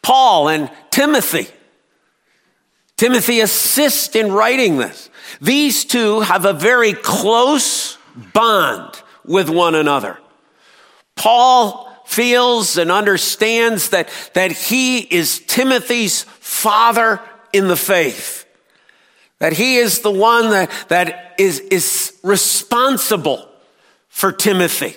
Paul 0.01 0.47
and 0.47 0.71
Timothy. 0.89 1.47
Timothy 2.95 3.41
assists 3.41 4.15
in 4.15 4.31
writing 4.31 4.77
this. 4.77 5.09
These 5.41 5.83
two 5.83 6.21
have 6.21 6.45
a 6.45 6.53
very 6.53 6.93
close 6.93 7.97
bond 8.33 9.01
with 9.25 9.49
one 9.49 9.75
another. 9.75 10.19
Paul 11.15 11.89
feels 12.05 12.77
and 12.77 12.91
understands 12.91 13.89
that, 13.89 14.09
that 14.33 14.51
he 14.51 14.99
is 14.99 15.39
Timothy's 15.39 16.23
father 16.23 17.19
in 17.51 17.67
the 17.67 17.75
faith. 17.75 18.45
That 19.39 19.53
he 19.53 19.77
is 19.77 19.99
the 19.99 20.11
one 20.11 20.51
that, 20.51 20.71
that 20.89 21.35
is, 21.37 21.59
is 21.59 22.17
responsible 22.23 23.47
for 24.09 24.31
Timothy. 24.31 24.95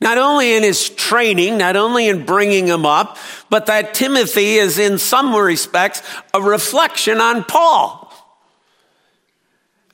Not 0.00 0.16
only 0.16 0.54
in 0.54 0.62
his 0.62 0.88
training, 0.88 1.58
not 1.58 1.76
only 1.76 2.08
in 2.08 2.24
bringing 2.24 2.66
him 2.66 2.86
up, 2.86 3.18
but 3.50 3.66
that 3.66 3.94
Timothy 3.94 4.54
is 4.54 4.78
in 4.78 4.98
some 4.98 5.34
respects 5.34 6.02
a 6.32 6.40
reflection 6.40 7.20
on 7.20 7.44
Paul. 7.44 8.07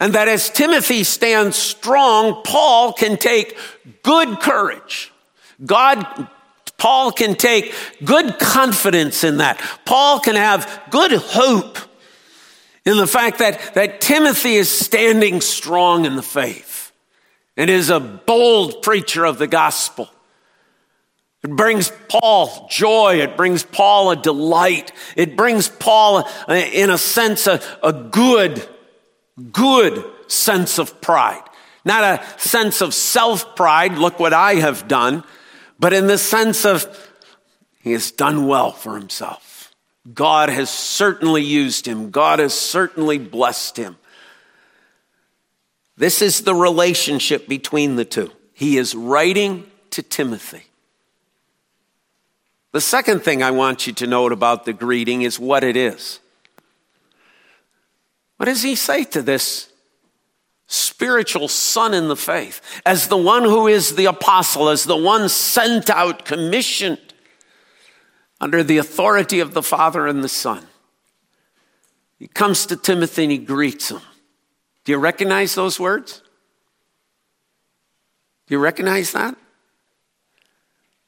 And 0.05 0.13
that 0.17 0.29
as 0.29 0.51
Timothy 0.51 1.03
stands 1.03 1.57
strong, 1.57 2.43
Paul 2.45 2.93
can 2.93 3.17
take 3.17 3.57
good 4.03 4.39
courage. 4.39 5.11
God, 5.65 6.29
Paul 6.77 7.11
can 7.11 7.37
take 7.37 7.73
good 8.05 8.39
confidence 8.39 9.25
in 9.25 9.39
that. 9.39 9.59
Paul 9.87 10.21
can 10.21 10.37
have 10.37 10.83
good 10.91 11.13
hope 11.13 11.79
in 12.85 12.99
the 12.99 13.07
fact 13.07 13.39
that, 13.39 13.73
that 13.77 14.03
Timothy 14.03 14.57
is 14.57 14.69
standing 14.71 15.41
strong 15.41 16.05
in 16.05 16.17
the 16.17 16.23
faith 16.23 16.93
and 17.57 17.71
is 17.71 17.89
a 17.89 17.99
bold 17.99 18.83
preacher 18.83 19.25
of 19.25 19.39
the 19.39 19.47
gospel. 19.47 20.11
It 21.43 21.57
brings 21.57 21.91
Paul 22.11 22.69
joy. 22.71 23.23
It 23.23 23.39
brings 23.39 23.63
Paul 23.63 24.11
a 24.11 24.17
delight. 24.17 24.93
It 25.17 25.35
brings 25.35 25.71
Paul, 25.71 26.29
uh, 26.47 26.53
in 26.53 26.91
a 26.91 26.99
sense, 26.99 27.47
a, 27.47 27.63
a 27.83 27.95
good, 27.95 28.69
good 29.53 30.05
sense 30.27 30.79
of 30.79 31.01
pride. 31.01 31.43
Not 31.85 32.03
a 32.05 32.41
sense 32.41 32.81
of 32.81 32.95
self 32.95 33.57
pride, 33.57 33.99
look 33.99 34.19
what 34.19 34.33
I 34.33 34.55
have 34.55 34.89
done, 34.89 35.25
but 35.79 35.93
in 35.93 36.07
the 36.07 36.19
sense 36.19 36.65
of 36.65 36.87
he 37.81 37.93
has 37.93 38.11
done 38.11 38.47
well 38.47 38.73
for 38.73 38.97
himself. 38.99 39.75
God 40.13 40.49
has 40.49 40.71
certainly 40.71 41.43
used 41.43 41.87
him. 41.87 42.11
God 42.11 42.39
has 42.39 42.55
certainly 42.55 43.19
blessed 43.19 43.77
him. 43.77 43.97
This 45.97 46.23
is 46.23 46.43
the 46.43 46.55
relationship 46.55 47.47
between 47.47 47.97
the 47.97 48.05
two. 48.05 48.31
He 48.53 48.77
is 48.79 48.95
writing 48.95 49.67
to 49.91 50.03
Timothy. 50.03 50.65
The 52.73 52.81
second 52.81 53.21
thing 53.21 53.43
I 53.43 53.53
want 53.53 53.87
you 53.87 53.93
to 53.95 54.07
note 54.07 54.33
about 54.33 54.65
the 54.65 54.73
greeting 54.73 55.23
is 55.23 55.39
what 55.39 55.63
it 55.63 55.77
is. 55.77 56.21
What 58.45 58.51
does 58.51 58.63
he 58.63 58.75
say 58.75 59.05
to 59.05 59.23
this 59.23 59.73
spiritual 60.67 61.49
son 61.49 61.95
in 61.95 62.09
the 62.09 62.15
faith? 62.15 62.61
As 62.85 63.09
the 63.09 63.17
one 63.17 63.45
who 63.45 63.69
is 63.69 63.97
the 63.97 64.05
apostle, 64.05 64.69
as 64.69 64.85
the 64.85 64.99
one 64.99 65.31
sent 65.31 65.89
out, 65.89 66.27
commissioned 66.27 67.15
under 68.43 68.63
the 68.63 68.77
authority 68.77 69.41
of 69.41 69.55
the 69.55 69.63
Father 69.63 70.07
and 70.07 70.23
the 70.23 70.29
Son. 70.29 70.67
He 72.19 72.27
comes 72.27 72.67
to 72.67 72.77
Timothy 72.77 73.23
and 73.23 73.33
he 73.33 73.39
greets 73.39 73.91
him. 73.91 74.03
Do 74.85 74.93
you 74.93 74.99
recognize 74.99 75.55
those 75.55 75.81
words? 75.81 76.21
Do 78.47 78.55
you 78.57 78.59
recognize 78.59 79.13
that? 79.13 79.39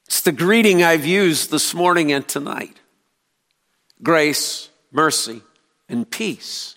It's 0.06 0.22
the 0.22 0.32
greeting 0.32 0.82
I've 0.82 1.04
used 1.04 1.50
this 1.50 1.74
morning 1.74 2.12
and 2.12 2.26
tonight 2.26 2.80
grace, 4.02 4.70
mercy, 4.90 5.42
and 5.86 6.10
peace. 6.10 6.75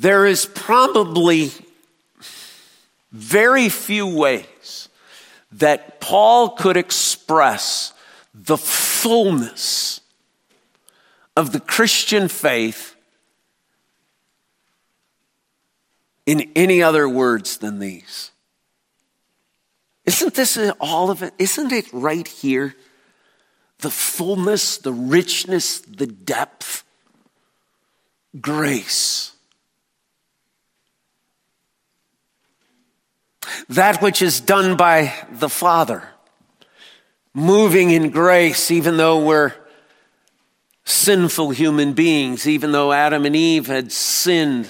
There 0.00 0.24
is 0.24 0.46
probably 0.46 1.50
very 3.12 3.68
few 3.68 4.06
ways 4.06 4.88
that 5.52 6.00
Paul 6.00 6.52
could 6.56 6.78
express 6.78 7.92
the 8.32 8.56
fullness 8.56 10.00
of 11.36 11.52
the 11.52 11.60
Christian 11.60 12.28
faith 12.28 12.96
in 16.24 16.50
any 16.56 16.82
other 16.82 17.06
words 17.06 17.58
than 17.58 17.78
these. 17.78 18.30
Isn't 20.06 20.32
this 20.32 20.56
all 20.80 21.10
of 21.10 21.22
it? 21.22 21.34
Isn't 21.38 21.72
it 21.72 21.92
right 21.92 22.26
here? 22.26 22.74
The 23.80 23.90
fullness, 23.90 24.78
the 24.78 24.94
richness, 24.94 25.80
the 25.80 26.06
depth, 26.06 26.84
grace. 28.40 29.32
That 33.68 34.02
which 34.02 34.22
is 34.22 34.40
done 34.40 34.76
by 34.76 35.12
the 35.30 35.48
Father, 35.48 36.08
moving 37.34 37.90
in 37.90 38.10
grace, 38.10 38.70
even 38.70 38.96
though 38.96 39.24
we're 39.24 39.54
sinful 40.84 41.50
human 41.50 41.92
beings, 41.92 42.46
even 42.46 42.72
though 42.72 42.92
Adam 42.92 43.24
and 43.24 43.36
Eve 43.36 43.66
had 43.66 43.92
sinned 43.92 44.68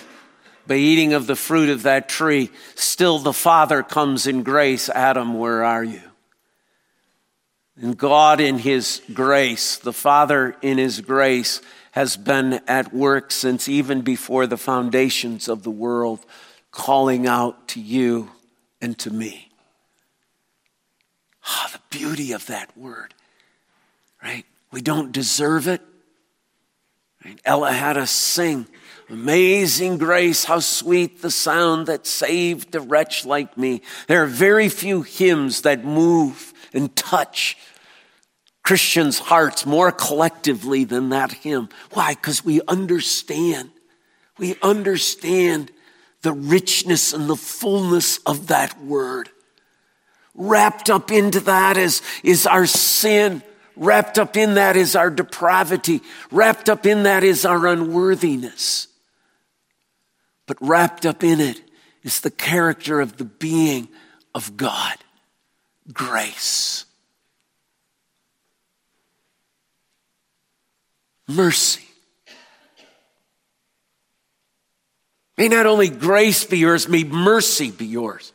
by 0.66 0.76
eating 0.76 1.12
of 1.12 1.26
the 1.26 1.36
fruit 1.36 1.68
of 1.68 1.82
that 1.82 2.08
tree, 2.08 2.50
still 2.74 3.18
the 3.18 3.32
Father 3.32 3.82
comes 3.82 4.26
in 4.26 4.42
grace. 4.42 4.88
Adam, 4.88 5.34
where 5.34 5.64
are 5.64 5.82
you? 5.82 6.02
And 7.80 7.96
God, 7.96 8.40
in 8.40 8.58
His 8.58 9.02
grace, 9.12 9.78
the 9.78 9.92
Father, 9.92 10.54
in 10.60 10.78
His 10.78 11.00
grace, 11.00 11.62
has 11.92 12.16
been 12.16 12.60
at 12.68 12.92
work 12.94 13.30
since 13.30 13.68
even 13.68 14.02
before 14.02 14.46
the 14.46 14.58
foundations 14.58 15.48
of 15.48 15.62
the 15.62 15.70
world, 15.70 16.24
calling 16.70 17.26
out 17.26 17.68
to 17.68 17.80
you 17.80 18.30
and 18.80 18.98
to 18.98 19.10
me. 19.10 19.50
Ah, 21.44 21.66
oh, 21.66 21.72
the 21.72 21.98
beauty 21.98 22.32
of 22.32 22.46
that 22.46 22.76
word, 22.76 23.14
right? 24.22 24.44
We 24.70 24.80
don't 24.80 25.12
deserve 25.12 25.68
it. 25.68 25.80
Right? 27.24 27.40
Ella 27.44 27.72
had 27.72 27.96
us 27.96 28.10
sing 28.10 28.66
Amazing 29.10 29.98
grace, 29.98 30.44
how 30.44 30.60
sweet 30.60 31.20
the 31.20 31.32
sound 31.32 31.88
that 31.88 32.06
saved 32.06 32.76
a 32.76 32.80
wretch 32.80 33.26
like 33.26 33.58
me. 33.58 33.82
There 34.06 34.22
are 34.22 34.26
very 34.26 34.68
few 34.68 35.02
hymns 35.02 35.62
that 35.62 35.84
move 35.84 36.54
and 36.72 36.94
touch 36.94 37.56
Christians' 38.62 39.18
hearts 39.18 39.66
more 39.66 39.90
collectively 39.90 40.84
than 40.84 41.08
that 41.08 41.32
hymn. 41.32 41.70
Why? 41.90 42.14
Because 42.14 42.44
we 42.44 42.60
understand. 42.68 43.70
We 44.38 44.54
understand 44.62 45.72
the 46.22 46.32
richness 46.32 47.12
and 47.12 47.28
the 47.28 47.36
fullness 47.36 48.18
of 48.18 48.48
that 48.48 48.82
word. 48.82 49.30
Wrapped 50.34 50.90
up 50.90 51.10
into 51.10 51.40
that 51.40 51.76
is, 51.76 52.02
is 52.22 52.46
our 52.46 52.66
sin. 52.66 53.42
Wrapped 53.76 54.18
up 54.18 54.36
in 54.36 54.54
that 54.54 54.76
is 54.76 54.94
our 54.94 55.10
depravity. 55.10 56.02
Wrapped 56.30 56.68
up 56.68 56.86
in 56.86 57.04
that 57.04 57.24
is 57.24 57.44
our 57.44 57.66
unworthiness. 57.66 58.88
But 60.46 60.58
wrapped 60.60 61.06
up 61.06 61.24
in 61.24 61.40
it 61.40 61.60
is 62.02 62.20
the 62.20 62.30
character 62.30 63.00
of 63.00 63.16
the 63.16 63.24
being 63.24 63.88
of 64.34 64.56
God 64.56 64.96
grace, 65.92 66.84
mercy. 71.28 71.89
May 75.40 75.48
not 75.48 75.64
only 75.64 75.88
grace 75.88 76.44
be 76.44 76.58
yours, 76.58 76.86
may 76.86 77.02
mercy 77.02 77.70
be 77.70 77.86
yours. 77.86 78.34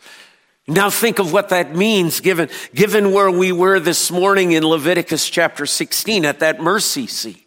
Now 0.68 0.90
think 0.90 1.20
of 1.20 1.32
what 1.32 1.50
that 1.50 1.76
means 1.76 2.20
given, 2.20 2.50
given 2.74 3.12
where 3.12 3.30
we 3.30 3.52
were 3.52 3.80
this 3.80 4.10
morning 4.10 4.54
in 4.54 4.66
Leviticus 4.66 5.30
chapter 5.30 5.68
16 5.68 6.26
at 6.26 6.40
that 6.40 6.60
mercy 6.60 7.06
seat. 7.06 7.46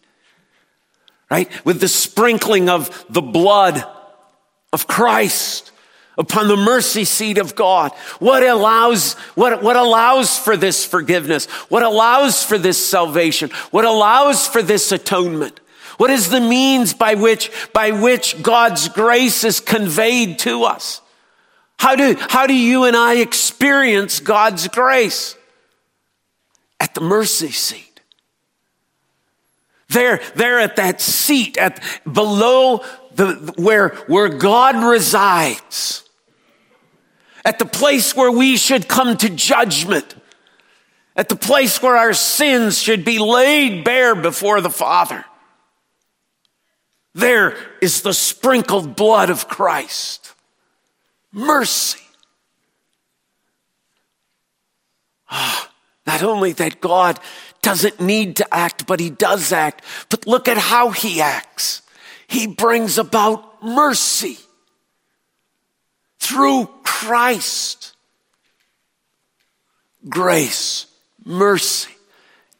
Right? 1.29 1.51
With 1.65 1.81
the 1.81 1.89
sprinkling 1.89 2.69
of 2.69 3.05
the 3.11 3.21
blood 3.21 3.85
of 4.73 4.87
Christ 4.87 5.73
upon 6.17 6.47
the 6.47 6.57
mercy 6.57 7.05
seat 7.05 7.39
of 7.39 7.57
God. 7.57 7.91
What 8.21 8.45
allows, 8.45 9.15
what, 9.35 9.61
what 9.61 9.75
allows 9.75 10.39
for 10.39 10.57
this 10.57 10.85
forgiveness? 10.85 11.47
What 11.69 11.83
allows 11.83 12.45
for 12.45 12.59
this 12.59 12.79
salvation? 12.89 13.51
What 13.73 13.85
allows 13.85 14.47
for 14.47 14.63
this 14.63 14.93
atonement? 14.93 15.59
What 15.99 16.11
is 16.11 16.31
the 16.31 16.41
means 16.41 16.95
by 16.95 17.15
which, 17.17 17.51
by 17.73 17.91
which 17.91 18.41
God's 18.41 18.89
grace 18.89 19.45
is 19.45 19.61
conveyed 19.61 20.39
to 20.41 20.63
us? 20.65 21.03
How 21.77 21.97
do, 21.97 22.17
how 22.19 22.47
do 22.47 22.55
you 22.55 22.85
and 22.85 22.97
I 22.97 23.17
experience 23.17 24.21
God's 24.21 24.69
grace? 24.69 25.37
At 26.81 26.95
the 26.95 27.01
mercy 27.01 27.51
seat. 27.51 28.01
There, 29.89 30.21
there 30.37 30.61
at 30.61 30.77
that 30.77 31.01
seat, 31.01 31.57
at 31.57 31.83
below 32.11 32.85
the, 33.15 33.55
where, 33.57 33.89
where 34.07 34.29
God 34.29 34.77
resides, 34.77 36.05
at 37.45 37.59
the 37.59 37.67
place 37.67 38.15
where 38.15 38.31
we 38.31 38.57
should 38.57 38.87
come 38.87 39.17
to 39.17 39.31
judgment, 39.31 40.15
at 41.17 41.29
the 41.29 41.37
place 41.37 41.83
where 41.83 41.97
our 41.97 42.13
sins 42.13 42.79
should 42.79 43.05
be 43.05 43.19
laid 43.19 43.83
bare 43.83 44.15
before 44.15 44.61
the 44.61 44.71
Father. 44.71 45.25
There 47.19 47.57
is 47.81 48.03
the 48.03 48.15
sprinkled 48.15 48.95
blood 48.95 49.29
of 49.29 49.49
Christ. 49.49 50.35
Mercy. 51.33 51.99
Ah, 55.29 55.69
not 56.07 56.23
only 56.23 56.53
that 56.53 56.81
God 56.81 57.19
doesn't 57.61 58.01
need 58.01 58.37
to 58.37 58.55
act, 58.55 58.87
but 58.87 59.01
he 59.01 59.11
does 59.11 59.53
act. 59.53 59.83
But 60.11 60.29
look 60.29 60.47
at 60.47 60.59
how 60.59 60.91
he 60.91 61.21
acts. 61.21 61.83
He 62.29 62.47
brings 62.47 62.99
about 62.99 63.65
mercy 63.65 64.39
through 66.21 66.67
Christ. 66.85 67.97
Grace, 70.09 70.87
mercy, 71.25 71.91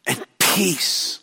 and 0.05 0.21
peace. 0.37 1.18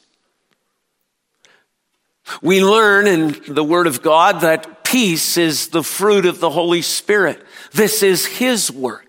We 2.43 2.63
learn 2.63 3.07
in 3.07 3.41
the 3.49 3.65
Word 3.65 3.87
of 3.87 4.03
God 4.03 4.41
that 4.41 4.85
peace 4.85 5.37
is 5.37 5.69
the 5.69 5.83
fruit 5.83 6.27
of 6.27 6.41
the 6.41 6.51
Holy 6.51 6.83
Spirit. 6.83 7.43
This 7.73 8.03
is 8.03 8.27
His 8.27 8.71
work. 8.71 9.07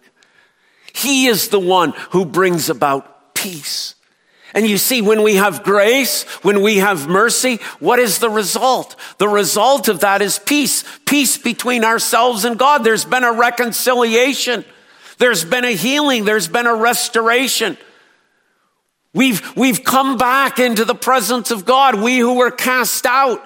He 0.93 1.27
is 1.27 1.49
the 1.49 1.59
one 1.59 1.93
who 2.11 2.25
brings 2.25 2.69
about 2.69 3.35
peace. 3.35 3.95
And 4.53 4.65
you 4.65 4.77
see, 4.77 5.01
when 5.01 5.21
we 5.21 5.35
have 5.35 5.63
grace, 5.63 6.23
when 6.41 6.61
we 6.61 6.77
have 6.77 7.07
mercy, 7.07 7.57
what 7.79 7.99
is 7.99 8.19
the 8.19 8.29
result? 8.29 8.95
The 9.17 9.27
result 9.27 9.87
of 9.87 9.99
that 9.99 10.21
is 10.21 10.39
peace. 10.39 10.83
Peace 11.05 11.37
between 11.37 11.83
ourselves 11.83 12.45
and 12.45 12.57
God. 12.57 12.83
There's 12.83 13.05
been 13.05 13.23
a 13.23 13.33
reconciliation. 13.33 14.65
There's 15.19 15.45
been 15.45 15.65
a 15.65 15.75
healing. 15.75 16.25
There's 16.25 16.47
been 16.47 16.65
a 16.65 16.75
restoration. 16.75 17.77
We've, 19.13 19.55
we've 19.55 19.83
come 19.83 20.17
back 20.17 20.59
into 20.59 20.85
the 20.85 20.95
presence 20.95 21.51
of 21.51 21.65
God. 21.65 21.95
We 21.95 22.19
who 22.19 22.35
were 22.35 22.51
cast 22.51 23.05
out. 23.05 23.43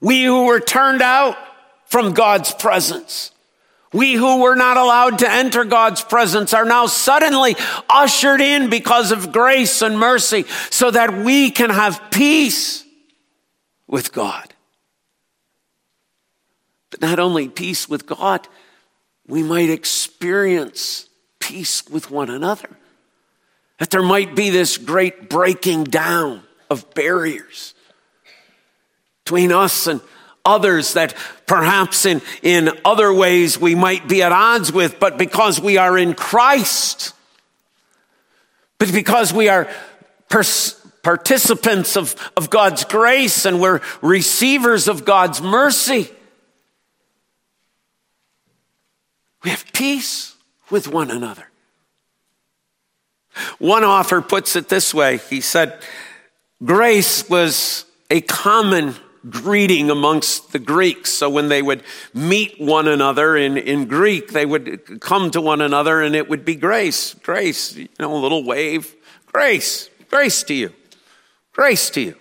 We 0.00 0.24
who 0.24 0.46
were 0.46 0.60
turned 0.60 1.02
out 1.02 1.36
from 1.86 2.12
God's 2.12 2.52
presence. 2.52 3.32
We 3.92 4.14
who 4.14 4.42
were 4.42 4.54
not 4.54 4.76
allowed 4.76 5.20
to 5.20 5.30
enter 5.30 5.64
God's 5.64 6.02
presence 6.02 6.52
are 6.52 6.66
now 6.66 6.86
suddenly 6.86 7.56
ushered 7.88 8.40
in 8.40 8.68
because 8.68 9.12
of 9.12 9.32
grace 9.32 9.80
and 9.80 9.98
mercy 9.98 10.44
so 10.70 10.90
that 10.90 11.24
we 11.24 11.50
can 11.50 11.70
have 11.70 12.10
peace 12.10 12.84
with 13.86 14.12
God. 14.12 14.52
But 16.90 17.00
not 17.00 17.18
only 17.18 17.48
peace 17.48 17.88
with 17.88 18.06
God, 18.06 18.46
we 19.26 19.42
might 19.42 19.70
experience 19.70 21.08
peace 21.38 21.88
with 21.88 22.10
one 22.10 22.28
another. 22.28 22.77
That 23.78 23.90
there 23.90 24.02
might 24.02 24.34
be 24.34 24.50
this 24.50 24.76
great 24.76 25.28
breaking 25.28 25.84
down 25.84 26.42
of 26.68 26.94
barriers 26.94 27.74
between 29.24 29.52
us 29.52 29.86
and 29.86 30.00
others 30.44 30.94
that 30.94 31.14
perhaps 31.46 32.06
in, 32.06 32.22
in 32.42 32.70
other 32.84 33.12
ways 33.12 33.60
we 33.60 33.74
might 33.74 34.08
be 34.08 34.22
at 34.22 34.32
odds 34.32 34.72
with, 34.72 34.98
but 34.98 35.18
because 35.18 35.60
we 35.60 35.76
are 35.76 35.98
in 35.98 36.14
Christ, 36.14 37.12
but 38.78 38.90
because 38.90 39.32
we 39.32 39.48
are 39.48 39.68
pers- 40.30 40.74
participants 41.02 41.96
of, 41.96 42.16
of 42.36 42.48
God's 42.48 42.84
grace 42.84 43.44
and 43.44 43.60
we're 43.60 43.80
receivers 44.00 44.88
of 44.88 45.04
God's 45.04 45.42
mercy, 45.42 46.10
we 49.44 49.50
have 49.50 49.70
peace 49.72 50.34
with 50.70 50.88
one 50.88 51.10
another. 51.10 51.50
One 53.58 53.84
author 53.84 54.20
puts 54.20 54.56
it 54.56 54.68
this 54.68 54.92
way. 54.94 55.18
He 55.18 55.40
said, 55.40 55.80
grace 56.64 57.28
was 57.28 57.84
a 58.10 58.20
common 58.20 58.94
greeting 59.28 59.90
amongst 59.90 60.52
the 60.52 60.58
Greeks. 60.58 61.10
So 61.10 61.28
when 61.28 61.48
they 61.48 61.62
would 61.62 61.82
meet 62.14 62.60
one 62.60 62.88
another 62.88 63.36
in, 63.36 63.56
in 63.56 63.86
Greek, 63.86 64.32
they 64.32 64.46
would 64.46 65.00
come 65.00 65.30
to 65.32 65.40
one 65.40 65.60
another 65.60 66.00
and 66.00 66.14
it 66.14 66.28
would 66.28 66.44
be 66.44 66.54
grace, 66.54 67.14
grace, 67.14 67.76
you 67.76 67.88
know, 67.98 68.14
a 68.14 68.18
little 68.18 68.44
wave, 68.44 68.94
grace, 69.26 69.90
grace 70.08 70.42
to 70.44 70.54
you, 70.54 70.72
grace 71.52 71.90
to 71.90 72.00
you. 72.00 72.14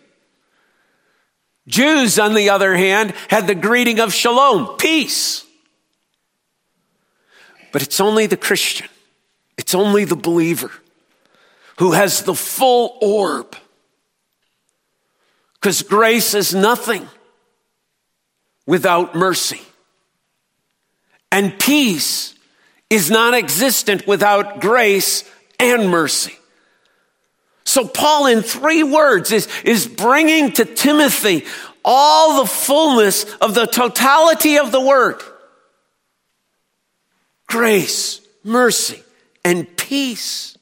Jews, 1.68 2.18
on 2.18 2.34
the 2.34 2.50
other 2.50 2.76
hand, 2.76 3.14
had 3.28 3.46
the 3.46 3.56
greeting 3.56 4.00
of 4.00 4.14
shalom, 4.14 4.78
peace. 4.78 5.46
But 7.74 7.82
it's 7.82 8.00
only 8.00 8.26
the 8.26 8.38
Christian, 8.38 8.88
it's 9.58 9.76
only 9.76 10.06
the 10.06 10.16
believer 10.16 10.72
who 11.78 11.92
has 11.92 12.24
the 12.24 12.36
full 12.36 12.98
orb 13.02 13.56
because 15.56 15.82
grace 15.84 16.34
is 16.34 16.54
nothing 16.54 17.08
without 18.66 19.16
mercy. 19.16 19.62
And 21.32 21.60
peace 21.60 22.36
is 22.90 23.12
non 23.12 23.34
existent 23.34 24.08
without 24.08 24.62
grace 24.62 25.30
and 25.60 25.90
mercy. 25.90 26.38
So, 27.66 27.86
Paul, 27.86 28.28
in 28.28 28.44
three 28.44 28.84
words, 28.84 29.32
is, 29.32 29.48
is 29.66 29.88
bringing 29.88 30.54
to 30.54 30.64
Timothy 30.64 31.46
all 31.84 32.42
the 32.42 32.50
fullness 32.50 33.26
of 33.36 33.56
the 33.56 33.66
totality 33.66 34.58
of 34.58 34.72
the 34.72 34.82
word 34.82 35.22
grace, 37.48 38.22
mercy, 38.44 39.04
and 39.44 39.76
peace 39.78 40.57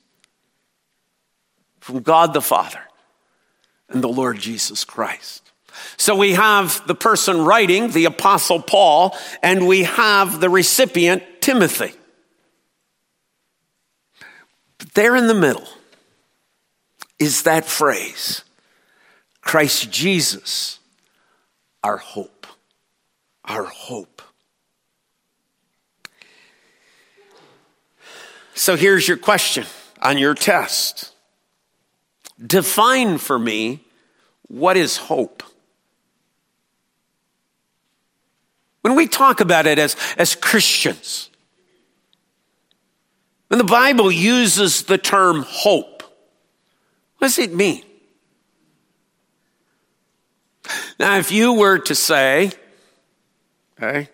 from 1.85 1.99
God 1.99 2.33
the 2.33 2.41
Father 2.41 2.79
and 3.89 4.03
the 4.03 4.09
Lord 4.09 4.39
Jesus 4.39 4.83
Christ. 4.83 5.51
So 5.97 6.15
we 6.15 6.31
have 6.31 6.81
the 6.87 6.95
person 6.95 7.45
writing, 7.45 7.91
the 7.91 8.05
apostle 8.05 8.59
Paul, 8.59 9.15
and 9.43 9.67
we 9.67 9.83
have 9.83 10.39
the 10.41 10.49
recipient, 10.49 11.21
Timothy. 11.41 11.93
But 14.79 14.95
there 14.95 15.15
in 15.15 15.27
the 15.27 15.35
middle 15.35 15.67
is 17.19 17.43
that 17.43 17.65
phrase, 17.65 18.43
Christ 19.41 19.91
Jesus, 19.91 20.79
our 21.83 21.97
hope, 21.97 22.47
our 23.43 23.65
hope. 23.65 24.23
So 28.55 28.75
here's 28.75 29.07
your 29.07 29.17
question 29.17 29.65
on 30.01 30.17
your 30.17 30.33
test. 30.33 31.11
Define 32.43 33.17
for 33.17 33.39
me 33.39 33.81
what 34.47 34.77
is 34.77 34.97
hope? 34.97 35.43
When 38.81 38.95
we 38.95 39.07
talk 39.07 39.41
about 39.41 39.65
it 39.65 39.79
as, 39.79 39.95
as 40.17 40.35
Christians, 40.35 41.29
when 43.47 43.57
the 43.57 43.63
Bible 43.63 44.11
uses 44.11 44.83
the 44.83 44.97
term 44.97 45.43
hope, 45.47 46.03
what 47.17 47.27
does 47.27 47.39
it 47.39 47.53
mean? 47.53 47.83
Now, 50.99 51.17
if 51.17 51.31
you 51.31 51.53
were 51.53 51.79
to 51.79 51.95
say, 51.95 52.51
okay, 53.77 54.09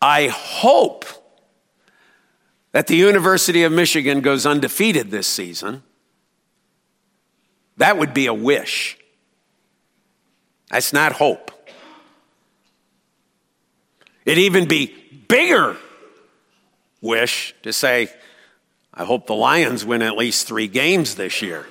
I 0.00 0.28
hope 0.28 1.04
that 2.72 2.86
the 2.86 2.96
University 2.96 3.64
of 3.64 3.72
Michigan 3.72 4.20
goes 4.20 4.46
undefeated 4.46 5.10
this 5.10 5.26
season, 5.26 5.82
that 7.78 7.98
would 7.98 8.14
be 8.14 8.26
a 8.26 8.34
wish. 8.34 8.98
That's 10.70 10.92
not 10.92 11.12
hope. 11.12 11.50
It'd 14.24 14.38
even 14.38 14.68
be 14.68 14.94
bigger 15.28 15.76
wish 17.00 17.54
to 17.62 17.72
say, 17.72 18.10
I 18.92 19.04
hope 19.04 19.26
the 19.26 19.34
Lions 19.34 19.84
win 19.84 20.02
at 20.02 20.16
least 20.16 20.46
three 20.46 20.68
games 20.68 21.14
this 21.14 21.40
year. 21.40 21.66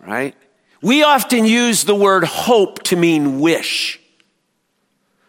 Right? 0.00 0.34
We 0.80 1.02
often 1.02 1.44
use 1.44 1.84
the 1.84 1.94
word 1.94 2.24
hope 2.24 2.82
to 2.84 2.96
mean 2.96 3.40
wish. 3.40 4.00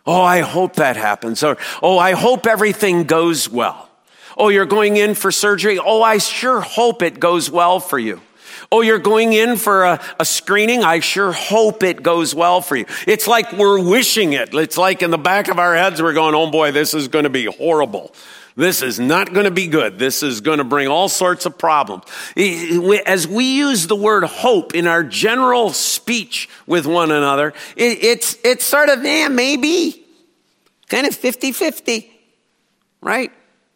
Oh, 0.06 0.22
I 0.22 0.42
hope 0.42 0.76
that 0.76 0.98
happens. 0.98 1.44
Or, 1.44 1.58
oh, 1.82 1.98
I 1.98 2.12
hope 2.12 2.46
everything 2.46 3.06
goes 3.06 3.50
well. 3.50 3.90
Oh, 4.38 4.50
you're 4.50 4.66
going 4.66 4.98
in 4.98 5.16
for 5.16 5.32
surgery. 5.32 5.80
Oh, 5.80 6.04
I 6.04 6.20
sure 6.20 6.62
hope 6.62 7.02
it 7.02 7.20
goes 7.20 7.50
well 7.50 7.80
for 7.80 7.98
you. 7.98 8.22
Oh, 8.76 8.82
you're 8.82 9.00
going 9.00 9.32
in 9.32 9.56
for 9.56 9.86
a, 9.86 10.02
a, 10.20 10.26
screening? 10.26 10.84
I 10.84 11.00
sure 11.00 11.32
hope 11.32 11.82
it 11.82 12.04
goes 12.04 12.36
well 12.36 12.60
for 12.60 12.76
you. 12.76 12.86
It's 13.08 13.26
like 13.26 13.54
we're 13.54 13.82
wishing 13.82 14.34
it. 14.34 14.54
It's 14.54 14.78
like 14.78 15.02
in 15.02 15.12
the 15.12 15.18
back 15.18 15.48
of 15.48 15.60
our 15.60 15.74
heads, 15.74 16.02
we're 16.02 16.12
going, 16.12 16.36
oh 16.36 16.52
boy, 16.52 16.74
this 16.74 16.94
is 16.94 17.08
going 17.08 17.24
to 17.24 17.30
be 17.30 17.46
horrible. 17.46 18.14
This 18.58 18.82
is 18.82 19.00
not 19.00 19.34
going 19.34 19.46
to 19.46 19.52
be 19.52 19.68
good. 19.68 19.98
This 19.98 20.24
is 20.24 20.42
going 20.42 20.58
to 20.58 20.66
bring 20.66 20.90
all 20.90 21.08
sorts 21.08 21.46
of 21.46 21.58
problems. 21.58 22.04
As 23.06 23.26
we 23.30 23.56
use 23.56 23.88
the 23.88 23.96
word 23.96 24.26
hope 24.26 24.76
in 24.76 24.88
our 24.88 25.06
general 25.06 25.70
speech 25.70 26.50
with 26.68 26.86
one 26.86 27.12
another, 27.12 27.54
it's, 27.78 28.38
it's 28.44 28.66
sort 28.66 28.90
of, 28.90 29.06
yeah, 29.06 29.30
maybe, 29.30 30.06
kind 30.90 31.08
of 31.08 31.16
50 31.16 31.54
50, 31.54 32.12
right? 33.00 33.32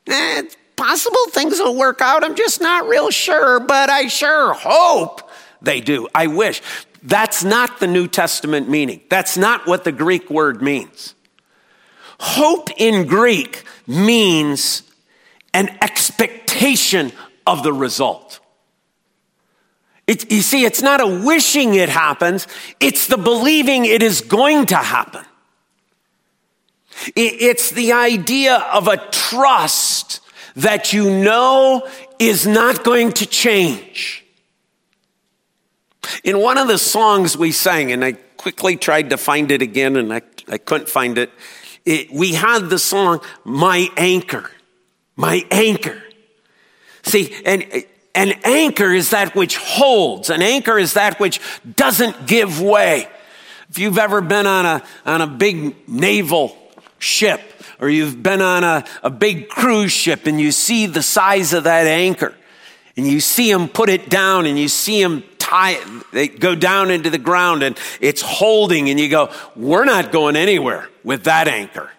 Eh, 0.07 0.43
possible 0.79 1.27
things 1.31 1.59
will 1.59 1.75
work 1.75 1.99
out. 1.99 2.23
I'm 2.23 2.35
just 2.35 2.61
not 2.61 2.87
real 2.87 3.11
sure, 3.11 3.59
but 3.59 3.89
I 3.89 4.07
sure 4.07 4.53
hope 4.53 5.29
they 5.61 5.81
do. 5.81 6.07
I 6.15 6.27
wish. 6.27 6.61
That's 7.03 7.43
not 7.43 7.79
the 7.81 7.87
New 7.87 8.07
Testament 8.07 8.69
meaning. 8.69 9.01
That's 9.09 9.37
not 9.37 9.67
what 9.67 9.83
the 9.83 9.91
Greek 9.91 10.29
word 10.29 10.61
means. 10.61 11.15
Hope 12.19 12.69
in 12.77 13.07
Greek 13.07 13.63
means 13.87 14.83
an 15.53 15.69
expectation 15.81 17.11
of 17.45 17.63
the 17.63 17.73
result. 17.73 18.39
It, 20.07 20.31
you 20.31 20.41
see, 20.41 20.63
it's 20.63 20.81
not 20.81 21.01
a 21.01 21.07
wishing 21.07 21.75
it 21.75 21.89
happens, 21.89 22.47
it's 22.79 23.07
the 23.07 23.17
believing 23.17 23.85
it 23.85 24.01
is 24.01 24.21
going 24.21 24.65
to 24.67 24.75
happen. 24.75 25.25
It, 27.15 27.41
it's 27.41 27.69
the 27.69 27.93
idea 27.93 28.57
of 28.73 28.87
a 28.87 28.97
trust 29.11 30.21
that 30.55 30.93
you 30.93 31.09
know 31.09 31.87
is 32.17 32.45
not 32.47 32.83
going 32.83 33.11
to 33.13 33.25
change. 33.25 34.25
In 36.23 36.39
one 36.39 36.57
of 36.57 36.67
the 36.67 36.77
songs 36.77 37.37
we 37.37 37.51
sang, 37.51 37.91
and 37.91 38.03
I 38.03 38.13
quickly 38.37 38.75
tried 38.75 39.09
to 39.11 39.17
find 39.17 39.51
it 39.51 39.61
again 39.61 39.95
and 39.95 40.13
I, 40.13 40.21
I 40.47 40.57
couldn't 40.57 40.89
find 40.89 41.17
it, 41.17 41.31
it, 41.85 42.11
we 42.11 42.33
had 42.33 42.69
the 42.69 42.79
song, 42.79 43.21
My 43.43 43.89
Anchor. 43.97 44.49
My 45.15 45.45
Anchor. 45.51 46.01
See, 47.03 47.35
and 47.45 47.65
an 48.15 48.33
anchor 48.43 48.91
is 48.91 49.11
that 49.11 49.35
which 49.35 49.57
holds. 49.57 50.29
An 50.29 50.41
anchor 50.41 50.77
is 50.77 50.93
that 50.93 51.19
which 51.19 51.39
doesn't 51.75 52.27
give 52.27 52.61
way. 52.61 53.07
If 53.69 53.79
you've 53.79 53.97
ever 53.97 54.21
been 54.21 54.47
on 54.47 54.65
a, 54.65 54.83
on 55.05 55.21
a 55.21 55.27
big 55.27 55.87
naval 55.87 56.57
ship 56.97 57.41
or 57.79 57.89
you've 57.89 58.21
been 58.21 58.41
on 58.41 58.63
a, 58.63 58.83
a 59.03 59.09
big 59.09 59.49
cruise 59.49 59.91
ship 59.91 60.25
and 60.25 60.39
you 60.39 60.51
see 60.51 60.85
the 60.85 61.03
size 61.03 61.53
of 61.53 61.63
that 61.63 61.87
anchor 61.87 62.33
and 62.97 63.07
you 63.07 63.19
see 63.19 63.51
them 63.51 63.67
put 63.67 63.89
it 63.89 64.09
down 64.09 64.45
and 64.45 64.59
you 64.59 64.67
see 64.67 65.01
them 65.01 65.23
tie 65.37 65.71
it, 65.71 66.11
they 66.11 66.27
go 66.27 66.55
down 66.55 66.91
into 66.91 67.09
the 67.09 67.17
ground 67.17 67.63
and 67.63 67.77
it's 68.01 68.21
holding 68.21 68.89
and 68.89 68.99
you 68.99 69.09
go, 69.09 69.31
we're 69.55 69.85
not 69.85 70.11
going 70.11 70.35
anywhere 70.35 70.89
with 71.03 71.23
that 71.23 71.47
anchor. 71.47 71.89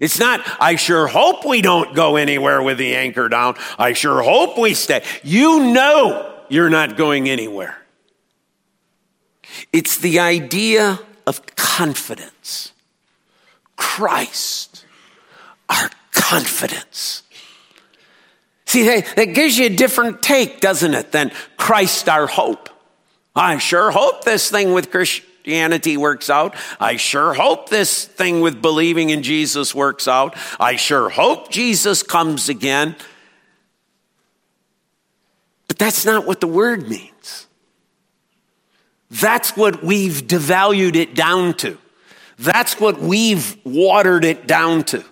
It's 0.00 0.18
not, 0.18 0.40
I 0.60 0.76
sure 0.76 1.06
hope 1.06 1.44
we 1.44 1.62
don't 1.62 1.94
go 1.94 2.16
anywhere 2.16 2.62
with 2.62 2.78
the 2.78 2.96
anchor 2.96 3.28
down. 3.28 3.54
I 3.78 3.92
sure 3.92 4.22
hope 4.22 4.58
we 4.58 4.74
stay. 4.74 5.02
You 5.22 5.72
know 5.72 6.34
you're 6.48 6.70
not 6.70 6.96
going 6.96 7.28
anywhere. 7.28 7.76
It's 9.72 9.98
the 9.98 10.18
idea 10.18 10.98
of 11.26 11.44
confidence. 11.56 12.72
Christ, 13.76 14.73
our 15.68 15.90
confidence. 16.12 17.22
See, 18.66 18.84
that 18.84 19.34
gives 19.34 19.56
you 19.58 19.66
a 19.66 19.70
different 19.70 20.22
take, 20.22 20.60
doesn't 20.60 20.94
it, 20.94 21.12
than 21.12 21.30
Christ, 21.56 22.08
our 22.08 22.26
hope. 22.26 22.68
I 23.36 23.58
sure 23.58 23.90
hope 23.90 24.24
this 24.24 24.50
thing 24.50 24.72
with 24.72 24.90
Christianity 24.90 25.96
works 25.96 26.30
out. 26.30 26.56
I 26.80 26.96
sure 26.96 27.34
hope 27.34 27.68
this 27.68 28.04
thing 28.04 28.40
with 28.40 28.62
believing 28.62 29.10
in 29.10 29.22
Jesus 29.22 29.74
works 29.74 30.08
out. 30.08 30.36
I 30.58 30.76
sure 30.76 31.08
hope 31.08 31.50
Jesus 31.50 32.02
comes 32.02 32.48
again. 32.48 32.96
But 35.68 35.78
that's 35.78 36.04
not 36.04 36.26
what 36.26 36.40
the 36.40 36.46
word 36.46 36.88
means. 36.88 37.46
That's 39.10 39.56
what 39.56 39.84
we've 39.84 40.26
devalued 40.26 40.96
it 40.96 41.14
down 41.14 41.54
to. 41.58 41.78
That's 42.38 42.80
what 42.80 43.00
we've 43.00 43.56
watered 43.64 44.24
it 44.24 44.46
down 44.46 44.84
to. 44.84 45.04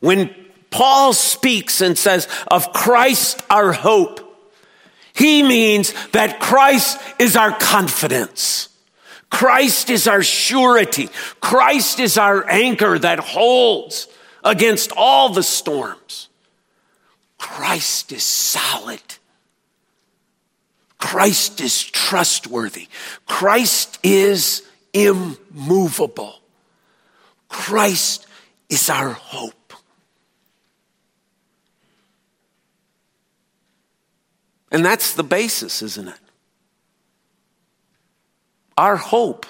When 0.00 0.34
Paul 0.70 1.12
speaks 1.12 1.80
and 1.80 1.96
says, 1.96 2.28
of 2.48 2.72
Christ 2.72 3.42
our 3.50 3.72
hope, 3.72 4.26
he 5.14 5.42
means 5.42 5.92
that 6.12 6.40
Christ 6.40 6.98
is 7.18 7.36
our 7.36 7.56
confidence. 7.56 8.68
Christ 9.30 9.90
is 9.90 10.08
our 10.08 10.22
surety. 10.22 11.08
Christ 11.40 12.00
is 12.00 12.18
our 12.18 12.48
anchor 12.48 12.98
that 12.98 13.20
holds 13.20 14.08
against 14.42 14.92
all 14.96 15.28
the 15.28 15.42
storms. 15.42 16.28
Christ 17.38 18.12
is 18.12 18.22
solid. 18.22 19.02
Christ 20.98 21.60
is 21.60 21.82
trustworthy. 21.82 22.88
Christ 23.26 23.98
is 24.02 24.62
immovable. 24.92 26.40
Christ 27.48 28.26
is 28.68 28.90
our 28.90 29.10
hope. 29.10 29.54
And 34.70 34.84
that's 34.84 35.14
the 35.14 35.24
basis, 35.24 35.82
isn't 35.82 36.08
it? 36.08 36.14
Our 38.76 38.96
hope 38.96 39.46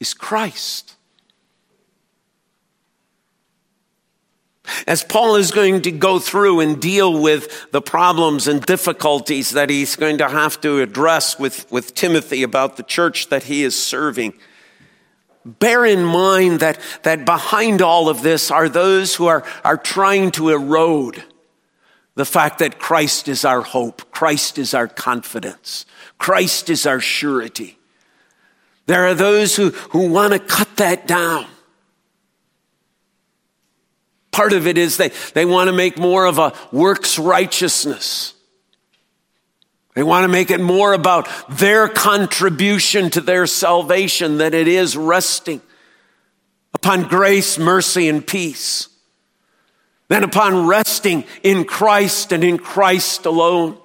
is 0.00 0.14
Christ. 0.14 0.96
As 4.86 5.04
Paul 5.04 5.36
is 5.36 5.50
going 5.50 5.82
to 5.82 5.90
go 5.90 6.18
through 6.18 6.60
and 6.60 6.80
deal 6.80 7.20
with 7.20 7.70
the 7.72 7.82
problems 7.82 8.48
and 8.48 8.64
difficulties 8.64 9.50
that 9.50 9.68
he's 9.68 9.96
going 9.96 10.18
to 10.18 10.28
have 10.28 10.60
to 10.62 10.80
address 10.80 11.38
with, 11.38 11.70
with 11.70 11.94
Timothy 11.94 12.42
about 12.42 12.76
the 12.76 12.82
church 12.82 13.28
that 13.28 13.44
he 13.44 13.64
is 13.64 13.80
serving, 13.80 14.32
bear 15.44 15.84
in 15.84 16.04
mind 16.04 16.60
that, 16.60 16.78
that 17.02 17.24
behind 17.24 17.82
all 17.82 18.08
of 18.08 18.22
this 18.22 18.50
are 18.50 18.68
those 18.68 19.14
who 19.16 19.26
are, 19.26 19.44
are 19.64 19.76
trying 19.76 20.30
to 20.32 20.50
erode 20.50 21.24
the 22.20 22.26
fact 22.26 22.58
that 22.58 22.78
Christ 22.78 23.28
is 23.28 23.46
our 23.46 23.62
hope, 23.62 24.10
Christ 24.10 24.58
is 24.58 24.74
our 24.74 24.86
confidence, 24.86 25.86
Christ 26.18 26.68
is 26.68 26.84
our 26.84 27.00
surety. 27.00 27.78
There 28.84 29.06
are 29.06 29.14
those 29.14 29.56
who, 29.56 29.70
who 29.70 30.10
want 30.10 30.34
to 30.34 30.38
cut 30.38 30.76
that 30.76 31.06
down. 31.06 31.46
Part 34.32 34.52
of 34.52 34.66
it 34.66 34.76
is 34.76 34.98
they, 34.98 35.12
they 35.32 35.46
want 35.46 35.68
to 35.68 35.72
make 35.72 35.96
more 35.96 36.26
of 36.26 36.38
a 36.38 36.52
works 36.70 37.18
righteousness. 37.18 38.34
They 39.94 40.02
want 40.02 40.24
to 40.24 40.28
make 40.28 40.50
it 40.50 40.60
more 40.60 40.92
about 40.92 41.26
their 41.48 41.88
contribution 41.88 43.08
to 43.10 43.22
their 43.22 43.46
salvation 43.46 44.36
than 44.36 44.52
it 44.52 44.68
is 44.68 44.94
resting 44.94 45.62
upon 46.74 47.04
grace, 47.04 47.56
mercy, 47.58 48.10
and 48.10 48.26
peace. 48.26 48.89
Than 50.10 50.24
upon 50.24 50.66
resting 50.66 51.22
in 51.44 51.64
Christ 51.64 52.32
and 52.32 52.42
in 52.42 52.58
Christ 52.58 53.26
alone. 53.26 53.78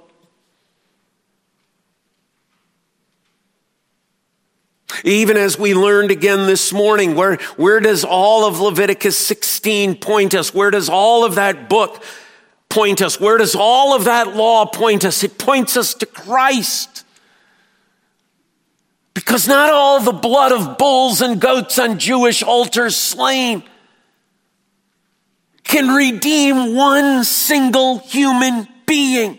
Even 5.04 5.38
as 5.38 5.60
we 5.60 5.76
learned 5.76 6.10
again 6.10 6.48
this 6.48 6.74
morning, 6.74 7.14
where, 7.14 7.36
where 7.58 7.80
does 7.80 8.04
all 8.04 8.48
of 8.48 8.60
Leviticus 8.60 9.16
16 9.16 9.98
point 9.98 10.34
us? 10.34 10.52
Where 10.52 10.72
does 10.72 10.90
all 10.90 11.26
of 11.26 11.36
that 11.36 11.70
book 11.70 12.04
point 12.70 13.04
us? 13.04 13.20
Where 13.20 13.38
does 13.38 13.54
all 13.54 13.96
of 13.96 14.06
that 14.06 14.36
law 14.36 14.66
point 14.66 15.06
us? 15.06 15.24
It 15.24 15.38
points 15.38 15.78
us 15.78 15.94
to 15.94 16.08
Christ. 16.08 17.06
Because 19.14 19.48
not 19.48 19.72
all 19.72 20.00
the 20.00 20.12
blood 20.12 20.52
of 20.52 20.80
bulls 20.80 21.22
and 21.22 21.40
goats 21.40 21.78
on 21.78 22.00
Jewish 22.00 22.42
altars 22.42 22.96
slain 22.96 23.62
can 25.66 25.90
redeem 25.90 26.74
one 26.74 27.24
single 27.24 28.00
human 28.00 28.68
being. 28.86 29.38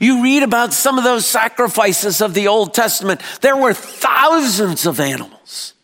You 0.00 0.22
read 0.22 0.42
about 0.42 0.72
some 0.72 0.98
of 0.98 1.04
those 1.04 1.26
sacrifices 1.26 2.20
of 2.20 2.34
the 2.34 2.48
Old 2.48 2.72
Testament. 2.72 3.20
There 3.40 3.56
were 3.56 3.74
thousands 3.74 4.86
of 4.86 4.98
animals. 4.98 5.74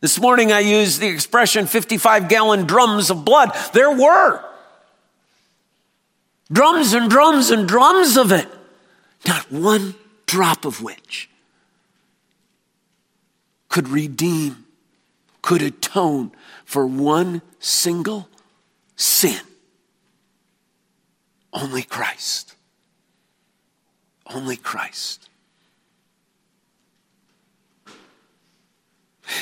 This 0.00 0.20
morning 0.20 0.52
I 0.52 0.60
used 0.60 1.00
the 1.00 1.08
expression 1.08 1.66
55 1.66 2.28
gallon 2.28 2.66
drums 2.66 3.10
of 3.10 3.24
blood. 3.24 3.50
There 3.72 3.90
were 3.90 4.44
drums 6.50 6.94
and 6.94 7.10
drums 7.10 7.50
and 7.50 7.68
drums 7.68 8.16
of 8.16 8.32
it. 8.32 8.48
Not 9.26 9.50
one 9.50 9.94
drop 10.26 10.64
of 10.64 10.82
which 10.82 11.28
could 13.68 13.88
redeem, 13.88 14.64
could 15.42 15.62
atone 15.62 16.32
for 16.64 16.86
one 16.86 17.42
single 17.58 18.28
sin. 18.96 19.40
Only 21.52 21.82
Christ. 21.82 22.54
Only 24.26 24.56
Christ. 24.56 25.28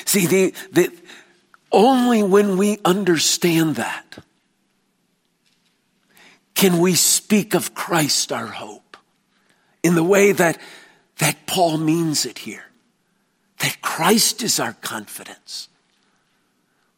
See, 0.04 0.26
the, 0.26 0.54
the, 0.72 0.92
only 1.72 2.22
when 2.22 2.56
we 2.56 2.78
understand 2.84 3.76
that 3.76 4.18
can 6.54 6.78
we 6.78 6.94
speak 6.94 7.54
of 7.54 7.74
Christ 7.74 8.32
our 8.32 8.46
hope 8.46 8.96
in 9.82 9.94
the 9.94 10.02
way 10.02 10.32
that, 10.32 10.58
that 11.18 11.46
Paul 11.46 11.78
means 11.78 12.24
it 12.24 12.38
here. 12.38 12.64
That 13.58 13.80
Christ 13.82 14.42
is 14.42 14.58
our 14.58 14.72
confidence. 14.72 15.68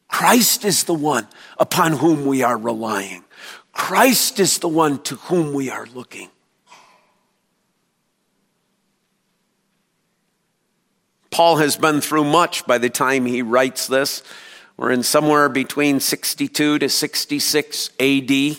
Christ 0.08 0.64
is 0.64 0.84
the 0.84 0.94
one 0.94 1.28
upon 1.58 1.92
whom 1.92 2.26
we 2.26 2.42
are 2.42 2.56
relying. 2.56 3.24
Christ 3.72 4.40
is 4.40 4.58
the 4.58 4.68
one 4.68 5.02
to 5.04 5.16
whom 5.16 5.52
we 5.52 5.70
are 5.70 5.86
looking. 5.94 6.30
Paul 11.30 11.58
has 11.58 11.76
been 11.76 12.00
through 12.00 12.24
much 12.24 12.66
by 12.66 12.78
the 12.78 12.90
time 12.90 13.26
he 13.26 13.42
writes 13.42 13.86
this. 13.86 14.24
We're 14.76 14.90
in 14.90 15.02
somewhere 15.02 15.48
between 15.48 16.00
62 16.00 16.80
to 16.80 16.88
66 16.88 17.90
AD. 18.00 18.58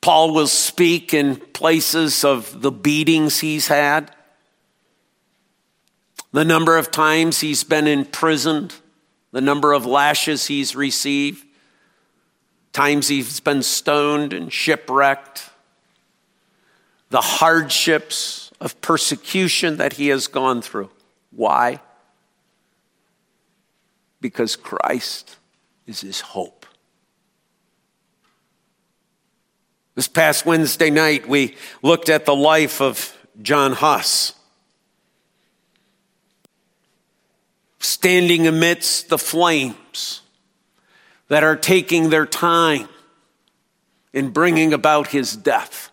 Paul 0.00 0.34
will 0.34 0.46
speak 0.46 1.14
in 1.14 1.36
places 1.36 2.24
of 2.24 2.62
the 2.62 2.70
beatings 2.70 3.40
he's 3.40 3.68
had, 3.68 4.14
the 6.32 6.44
number 6.44 6.76
of 6.76 6.90
times 6.90 7.40
he's 7.40 7.64
been 7.64 7.86
imprisoned, 7.86 8.74
the 9.36 9.42
number 9.42 9.74
of 9.74 9.84
lashes 9.84 10.46
he's 10.46 10.74
received. 10.74 11.46
Times 12.72 13.08
he's 13.08 13.38
been 13.38 13.62
stoned 13.62 14.32
and 14.32 14.50
shipwrecked. 14.50 15.50
the 17.10 17.20
hardships 17.20 18.50
of 18.62 18.80
persecution 18.80 19.76
that 19.76 19.92
he 19.92 20.08
has 20.08 20.26
gone 20.26 20.62
through. 20.62 20.88
Why? 21.30 21.80
Because 24.22 24.56
Christ 24.56 25.36
is 25.86 26.00
his 26.00 26.20
hope. 26.20 26.64
This 29.96 30.08
past 30.08 30.46
Wednesday 30.46 30.88
night, 30.88 31.28
we 31.28 31.56
looked 31.82 32.08
at 32.08 32.24
the 32.24 32.34
life 32.34 32.80
of 32.80 33.14
John 33.42 33.72
Huss. 33.72 34.32
Standing 37.86 38.48
amidst 38.48 39.10
the 39.10 39.16
flames 39.16 40.22
that 41.28 41.44
are 41.44 41.54
taking 41.54 42.10
their 42.10 42.26
time 42.26 42.88
in 44.12 44.30
bringing 44.30 44.72
about 44.72 45.06
his 45.06 45.36
death. 45.36 45.92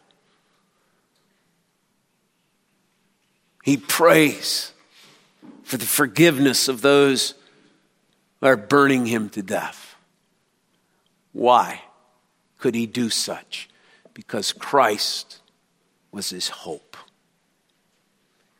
He 3.64 3.78
prays 3.78 4.72
for 5.62 5.78
the 5.78 5.86
forgiveness 5.86 6.68
of 6.68 6.82
those 6.82 7.36
that 8.40 8.48
are 8.48 8.58
burning 8.58 9.06
him 9.06 9.30
to 9.30 9.44
death. 9.44 9.96
Why 11.32 11.84
could 12.58 12.74
he 12.74 12.88
do 12.88 13.12
such? 13.12 13.70
Because 14.16 14.52
Christ 14.52 15.42
was 16.12 16.32
his 16.32 16.50
hope. 16.50 16.93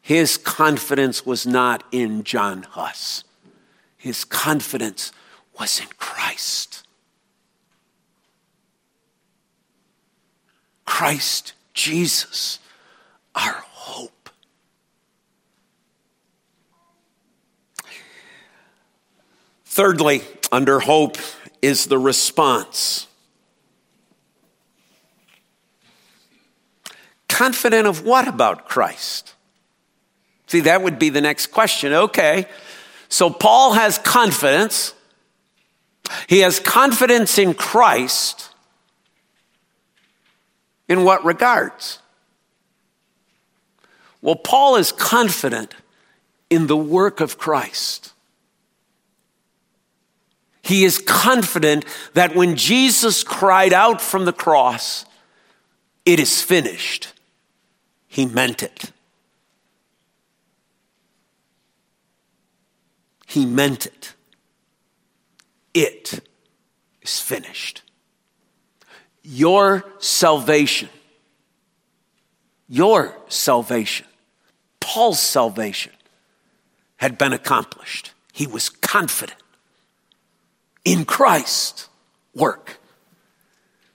His 0.04 0.38
confidence 0.38 1.26
was 1.26 1.48
not 1.48 1.86
in 1.94 2.26
John 2.26 2.64
Huss. 2.64 3.24
His 3.96 4.26
confidence 4.26 5.14
was 5.58 5.80
in 5.80 5.88
Christ. 5.98 6.84
Christ 10.84 11.54
Jesus, 11.74 12.60
our 13.34 13.64
hope. 13.72 14.30
Thirdly, 19.64 20.24
under 20.52 20.82
hope 20.82 21.16
is 21.62 21.86
the 21.86 21.98
response. 21.98 23.08
Confident 27.30 27.88
of 27.88 28.04
what 28.04 28.28
about 28.28 28.68
Christ? 28.68 29.33
See, 30.54 30.60
that 30.60 30.84
would 30.84 31.00
be 31.00 31.10
the 31.10 31.20
next 31.20 31.48
question. 31.48 31.94
Okay, 31.94 32.46
so 33.10 33.32
Paul 33.32 33.74
has 33.74 33.98
confidence. 33.98 34.94
He 36.28 36.42
has 36.42 36.60
confidence 36.60 37.40
in 37.40 37.56
Christ. 37.56 38.52
In 40.88 41.06
what 41.06 41.26
regards? 41.26 41.98
Well, 44.22 44.36
Paul 44.36 44.76
is 44.76 44.92
confident 44.92 45.74
in 46.52 46.68
the 46.68 46.78
work 46.78 47.20
of 47.20 47.40
Christ. 47.40 48.14
He 50.62 50.84
is 50.84 51.00
confident 51.00 51.84
that 52.14 52.36
when 52.36 52.56
Jesus 52.56 53.24
cried 53.24 53.74
out 53.74 54.02
from 54.02 54.26
the 54.26 54.32
cross, 54.32 55.06
it 56.06 56.20
is 56.20 56.44
finished, 56.44 57.12
he 58.08 58.28
meant 58.28 58.62
it. 58.62 58.93
He 63.34 63.48
meant 63.48 63.88
it. 63.88 64.14
It 65.74 66.20
is 67.02 67.20
finished. 67.20 67.82
Your 69.24 69.84
salvation, 69.98 70.90
your 72.70 73.18
salvation, 73.30 74.06
Paul's 74.80 75.20
salvation 75.20 75.94
had 76.98 77.18
been 77.18 77.34
accomplished. 77.34 78.12
He 78.32 78.46
was 78.46 78.70
confident 78.70 79.42
in 80.86 81.04
Christ's 81.04 81.90
work. 82.36 82.78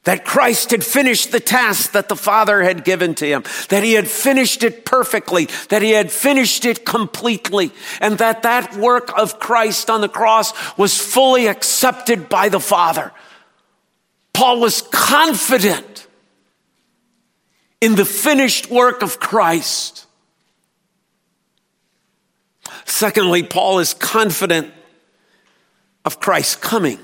That 0.09 0.25
Christ 0.25 0.71
had 0.71 0.83
finished 0.83 1.33
the 1.33 1.38
task 1.38 1.92
that 1.92 2.09
the 2.09 2.16
Father 2.16 2.62
had 2.62 2.83
given 2.83 3.14
to 3.16 3.27
him, 3.27 3.44
that 3.68 3.85
he 3.85 3.92
had 3.92 4.09
finished 4.09 4.64
it 4.64 4.87
perfectly, 4.87 5.51
that 5.68 5.83
he 5.83 5.90
had 5.90 6.11
finished 6.11 6.64
it 6.64 6.87
completely, 6.87 7.73
and 8.01 8.16
that 8.16 8.42
that 8.42 8.75
work 8.75 9.12
of 9.18 9.38
Christ 9.38 9.90
on 9.90 10.01
the 10.01 10.09
cross 10.09 10.55
was 10.79 10.97
fully 10.97 11.47
accepted 11.47 12.31
by 12.31 12.49
the 12.49 12.59
Father. 12.59 13.12
Paul 14.33 14.61
was 14.61 14.81
confident 14.81 16.07
in 17.83 17.94
the 17.94 18.07
finished 18.07 18.71
work 18.71 19.03
of 19.03 19.21
Christ. 19.21 20.07
Secondly, 22.87 23.42
Paul 23.42 23.79
is 23.79 23.92
confident 23.92 24.73
of 26.07 26.18
Christ's 26.18 26.57
coming. 26.57 26.99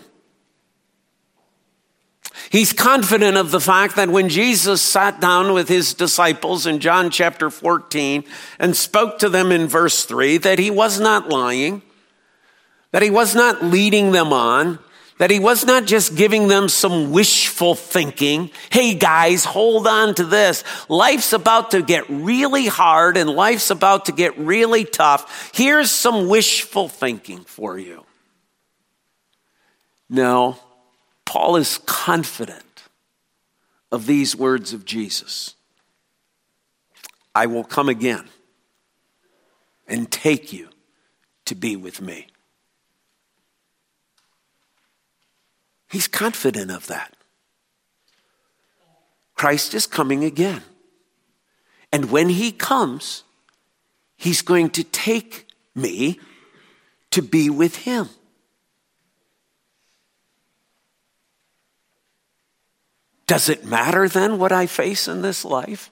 He's 2.50 2.72
confident 2.72 3.37
of 3.37 3.50
the 3.50 3.61
fact 3.61 3.96
that 3.96 4.09
when 4.09 4.28
Jesus 4.28 4.83
sat 4.83 5.20
down 5.20 5.54
with 5.54 5.68
his 5.68 5.94
disciples 5.94 6.66
in 6.66 6.80
John 6.80 7.11
chapter 7.11 7.50
14 7.50 8.24
and 8.59 8.76
spoke 8.76 9.18
to 9.20 9.28
them 9.28 9.50
in 9.50 9.66
verse 9.66 10.04
3, 10.04 10.38
that 10.38 10.59
he 10.59 10.70
was 10.70 11.00
not 11.00 11.28
lying, 11.28 11.83
that 12.92 13.02
he 13.02 13.11
was 13.11 13.35
not 13.35 13.64
leading 13.64 14.12
them 14.12 14.33
on, 14.33 14.78
that 15.18 15.30
he 15.30 15.38
was 15.38 15.64
not 15.64 15.87
just 15.87 16.16
giving 16.16 16.48
them 16.48 16.68
some 16.68 17.12
wishful 17.12 17.74
thinking. 17.74 18.50
Hey 18.70 18.94
guys, 18.94 19.44
hold 19.44 19.87
on 19.87 20.14
to 20.16 20.24
this. 20.24 20.64
Life's 20.88 21.33
about 21.33 21.70
to 21.70 21.83
get 21.83 22.04
really 22.09 22.66
hard 22.66 23.16
and 23.16 23.30
life's 23.30 23.70
about 23.70 24.07
to 24.07 24.12
get 24.12 24.37
really 24.38 24.85
tough. 24.85 25.52
Here's 25.54 25.90
some 25.90 26.28
wishful 26.28 26.88
thinking 26.88 27.44
for 27.44 27.78
you. 27.78 28.04
No, 30.09 30.59
Paul 31.24 31.56
is 31.56 31.78
confident 31.87 32.84
of 33.90 34.06
these 34.06 34.37
words 34.37 34.72
of 34.72 34.84
Jesus 34.84 35.54
I 37.34 37.46
will 37.46 37.64
come 37.64 37.88
again 37.88 38.28
and 39.88 40.10
take 40.10 40.52
you 40.52 40.68
to 41.46 41.54
be 41.54 41.74
with 41.76 42.00
me. 42.00 42.28
He's 45.90 46.08
confident 46.08 46.70
of 46.70 46.87
that. 46.87 47.14
Christ 49.34 49.74
is 49.74 49.87
coming 49.87 50.24
again. 50.24 50.62
And 51.92 52.10
when 52.10 52.28
he 52.28 52.50
comes, 52.50 53.24
he's 54.16 54.42
going 54.42 54.70
to 54.70 54.84
take 54.84 55.46
me 55.74 56.18
to 57.10 57.22
be 57.22 57.50
with 57.50 57.76
him. 57.76 58.08
Does 63.26 63.48
it 63.48 63.64
matter 63.64 64.08
then 64.08 64.38
what 64.38 64.52
I 64.52 64.66
face 64.66 65.08
in 65.08 65.22
this 65.22 65.44
life? 65.44 65.90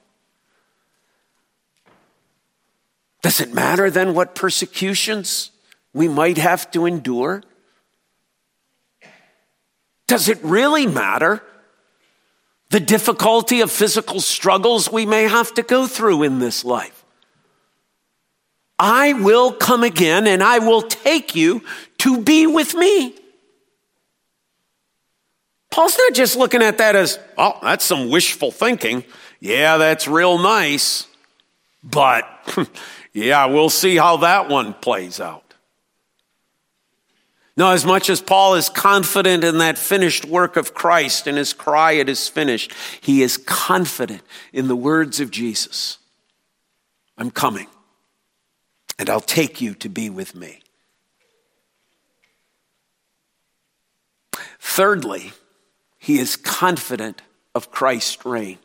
Does 3.21 3.39
it 3.39 3.53
matter 3.53 3.89
then 3.89 4.13
what 4.13 4.35
persecutions 4.35 5.51
we 5.93 6.07
might 6.07 6.37
have 6.37 6.69
to 6.71 6.85
endure? 6.85 7.41
Does 10.07 10.27
it 10.27 10.43
really 10.43 10.85
matter 10.85 11.41
the 12.69 12.79
difficulty 12.79 13.61
of 13.61 13.71
physical 13.71 14.19
struggles 14.19 14.91
we 14.91 15.05
may 15.05 15.23
have 15.23 15.53
to 15.53 15.63
go 15.63 15.87
through 15.87 16.23
in 16.23 16.39
this 16.39 16.65
life? 16.65 17.03
I 18.77 19.13
will 19.13 19.53
come 19.53 19.83
again 19.83 20.27
and 20.27 20.43
I 20.43 20.59
will 20.59 20.81
take 20.81 21.35
you 21.35 21.63
to 21.99 22.21
be 22.21 22.45
with 22.45 22.75
me. 22.75 23.15
Paul's 25.73 25.97
not 25.97 26.13
just 26.13 26.35
looking 26.35 26.61
at 26.61 26.77
that 26.77 26.95
as, 26.95 27.17
oh, 27.35 27.57
that's 27.63 27.83
some 27.83 28.11
wishful 28.11 28.51
thinking. 28.51 29.03
Yeah, 29.39 29.77
that's 29.77 30.07
real 30.07 30.37
nice. 30.37 31.07
But, 31.83 32.29
yeah, 33.13 33.47
we'll 33.47 33.71
see 33.71 33.95
how 33.95 34.17
that 34.17 34.49
one 34.49 34.75
plays 34.75 35.19
out. 35.19 35.55
Now, 37.57 37.71
as 37.71 37.85
much 37.85 38.11
as 38.11 38.21
Paul 38.21 38.53
is 38.53 38.69
confident 38.69 39.43
in 39.43 39.57
that 39.57 39.79
finished 39.79 40.25
work 40.25 40.57
of 40.57 40.75
Christ 40.75 41.25
and 41.25 41.39
his 41.39 41.53
cry, 41.53 41.93
it 41.93 42.07
is 42.07 42.27
finished, 42.27 42.71
he 43.01 43.23
is 43.23 43.37
confident 43.37 44.21
in 44.51 44.67
the 44.67 44.75
words 44.75 45.19
of 45.19 45.31
Jesus 45.31 45.97
I'm 47.17 47.31
coming, 47.31 47.65
and 48.99 49.09
I'll 49.09 49.19
take 49.19 49.59
you 49.59 49.73
to 49.73 49.89
be 49.89 50.11
with 50.11 50.35
me. 50.35 50.59
Thirdly, 54.59 55.33
he 56.03 56.19
is 56.19 56.35
confident 56.35 57.21
of 57.55 57.71
Christ's 57.71 58.25
reign. 58.25 58.57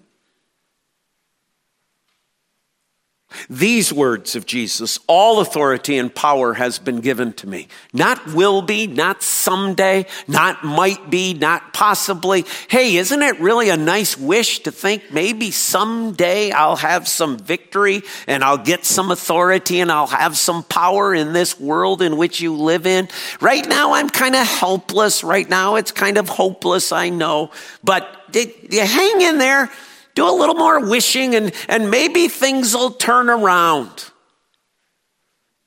These 3.51 3.93
words 3.93 4.37
of 4.37 4.47
Jesus, 4.47 4.99
all 5.07 5.41
authority 5.41 5.99
and 5.99 6.15
power 6.15 6.55
has 6.55 6.79
been 6.79 7.01
given 7.01 7.35
to 7.35 7.47
me. 7.47 7.69
Not 7.93 8.35
will 8.35 8.63
be, 8.63 8.87
not 8.87 9.23
someday, 9.23 10.07
not 10.27 10.65
might 10.65 11.11
be, 11.11 11.35
not 11.35 11.75
possibly. 11.75 12.47
Hey, 12.69 12.97
isn't 12.97 13.21
it 13.21 13.39
really 13.39 13.69
a 13.69 13.77
nice 13.77 14.17
wish 14.17 14.61
to 14.61 14.73
think 14.73 15.13
maybe 15.13 15.51
someday 15.51 16.53
I'll 16.53 16.77
have 16.77 17.07
some 17.07 17.37
victory 17.37 18.03
and 18.27 18.43
I'll 18.43 18.57
get 18.59 18.87
some 18.87 19.11
authority 19.11 19.81
and 19.81 19.93
I'll 19.93 20.07
have 20.07 20.39
some 20.39 20.63
power 20.63 21.15
in 21.15 21.35
this 21.35 21.61
world 21.61 22.01
in 22.01 22.17
which 22.17 22.41
you 22.41 22.55
live 22.55 22.87
in? 22.87 23.09
Right 23.43 23.67
now 23.69 23.93
I'm 23.93 24.09
kind 24.09 24.37
of 24.37 24.47
helpless. 24.47 25.23
Right 25.23 25.49
now 25.49 25.77
it's 25.77 25.93
kind 25.93 26.17
of 26.17 26.31
hopeless, 26.31 26.93
I 26.93 27.11
know. 27.11 27.51
But 27.85 28.07
you 28.33 28.81
hang 28.81 29.21
in 29.21 29.37
there 29.37 29.71
do 30.19 30.29
a 30.29 30.35
little 30.35 30.57
more 30.57 30.81
wishing 30.81 31.37
and, 31.37 31.53
and 31.69 31.93
maybe 31.93 32.27
things 32.27 32.75
will 32.75 32.91
turn 32.91 33.31
around. 33.31 34.11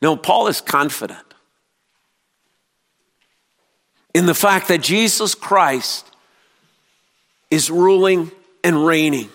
No, 0.02 0.18
Paul 0.18 0.48
is 0.48 0.60
confident 0.60 1.34
in 4.14 4.26
the 4.26 4.34
fact 4.34 4.68
that 4.68 4.82
Jesus 4.82 5.36
Christ 5.36 6.06
is 7.50 7.72
ruling 7.72 8.30
and 8.62 8.86
reigning, 8.86 9.30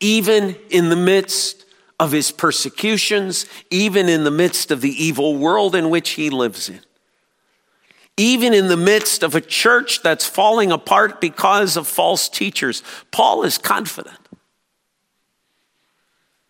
even 0.00 0.56
in 0.70 0.88
the 0.88 0.96
midst 0.96 1.66
of 1.98 2.12
his 2.12 2.32
persecutions, 2.32 3.44
even 3.70 4.08
in 4.08 4.24
the 4.24 4.30
midst 4.30 4.70
of 4.70 4.80
the 4.80 5.04
evil 5.04 5.36
world 5.36 5.74
in 5.74 5.90
which 5.90 6.10
he 6.10 6.30
lives 6.30 6.70
in 6.70 6.80
even 8.20 8.52
in 8.52 8.68
the 8.68 8.76
midst 8.76 9.22
of 9.22 9.34
a 9.34 9.40
church 9.40 10.02
that's 10.02 10.26
falling 10.26 10.70
apart 10.70 11.22
because 11.22 11.78
of 11.78 11.86
false 11.86 12.28
teachers. 12.28 12.82
Paul 13.10 13.44
is 13.44 13.56
confident 13.56 14.18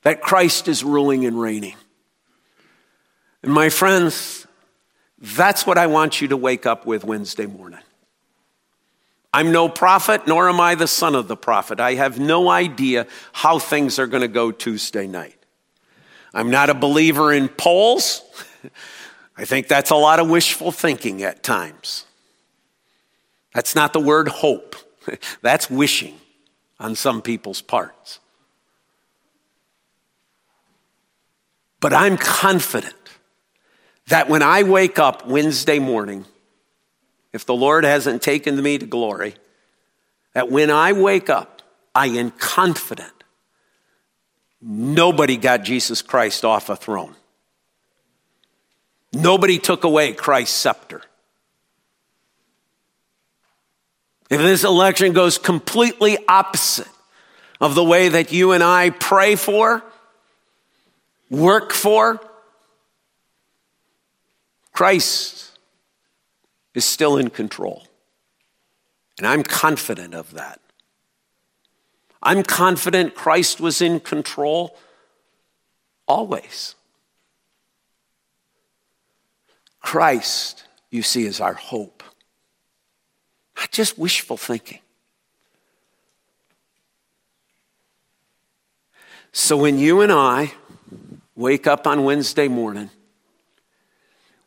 that 0.03 0.21
Christ 0.21 0.67
is 0.67 0.83
ruling 0.83 1.25
and 1.25 1.41
reigning. 1.41 1.77
And 3.45 3.53
my 3.53 3.69
friends, 3.69 4.49
that's 5.19 5.65
what 5.65 5.79
I 5.79 5.87
want 5.87 6.21
you 6.21 6.29
to 6.29 6.37
wake 6.37 6.67
up 6.67 6.87
with 6.87 7.05
Wednesday 7.05 7.47
morning. 7.47 7.81
I'm 9.33 9.53
no 9.53 9.69
prophet, 9.69 10.27
nor 10.27 10.49
am 10.49 10.61
I 10.61 10.75
the 10.75 10.89
son 10.89 11.15
of 11.15 11.29
the 11.29 11.37
prophet. 11.37 11.79
I 11.79 11.95
have 11.95 12.19
no 12.19 12.51
idea 12.51 13.07
how 13.33 13.61
things 13.61 14.01
are 14.01 14.09
going 14.09 14.23
to 14.23 14.29
go 14.29 14.51
Tuesday 14.51 15.07
night. 15.07 15.37
I'm 16.35 16.51
not 16.51 16.69
a 16.69 16.75
believer 16.75 17.33
in 17.33 17.49
polls. 17.49 18.23
I 19.41 19.47
think 19.47 19.69
that's 19.69 19.89
a 19.89 19.97
lot 19.97 20.21
of 20.21 20.29
wishful 20.29 20.71
thinking 20.71 21.23
at 21.23 21.43
times. 21.43 22.05
That's 23.55 23.75
not 23.75 23.95
the 23.95 24.01
word 24.01 24.29
hope, 24.29 24.77
that's 25.41 25.71
wishing 25.71 26.15
on 26.79 26.95
some 26.95 27.23
people's 27.23 27.63
parts. 27.63 28.21
But 31.81 31.95
I'm 31.95 32.19
confident 32.19 32.95
that 34.09 34.29
when 34.29 34.43
I 34.43 34.63
wake 34.63 34.99
up 34.99 35.27
Wednesday 35.27 35.79
morning, 35.79 36.27
if 37.33 37.47
the 37.47 37.55
Lord 37.55 37.85
hasn't 37.85 38.21
taken 38.21 38.63
me 38.63 38.77
to 38.77 38.85
glory, 38.85 39.37
that 40.35 40.51
when 40.51 40.71
I 40.71 40.93
wake 40.93 41.31
up, 41.31 41.63
I 41.95 42.09
am 42.09 42.31
confident 42.33 43.25
nobody 44.61 45.39
got 45.39 45.63
Jesus 45.63 46.03
Christ 46.03 46.45
off 46.45 46.69
a 46.69 46.77
throne. 46.77 47.17
Nobody 49.13 49.59
took 49.59 49.85
away 49.85 50.13
Christ's 50.13 50.57
scepter. 50.57 51.03
If 54.31 54.41
this 54.41 54.63
election 54.63 55.13
goes 55.13 55.39
completely 55.39 56.17
opposite 56.29 56.89
of 57.61 57.75
the 57.75 57.85
way 57.85 58.09
that 58.09 58.33
you 58.33 58.53
and 58.53 58.63
I 58.63 58.91
pray 58.91 59.35
for, 59.35 59.83
work 61.29 61.73
for, 61.73 62.21
Christ 64.73 65.59
is 66.75 66.85
still 66.85 67.17
in 67.17 67.31
control. 67.31 67.85
And 69.19 69.27
I'm 69.27 69.43
confident 69.43 70.15
of 70.15 70.33
that. 70.33 70.61
I'm 72.23 72.43
confident 72.43 73.15
Christ 73.15 73.61
was 73.61 73.83
in 73.83 73.99
control 74.01 74.77
always. 76.07 76.75
Christ, 79.81 80.65
you 80.91 81.03
see, 81.03 81.25
is 81.25 81.41
our 81.41 81.55
hope. 81.55 82.03
Not 83.57 83.71
just 83.71 83.99
wishful 83.99 84.37
thinking. 84.37 84.81
So 89.33 89.57
when 89.57 89.79
you 89.79 90.01
and 90.01 90.11
I 90.11 90.53
wake 91.37 91.67
up 91.67 91.87
on 91.87 92.05
Wednesday 92.05 92.49
morning, 92.49 92.91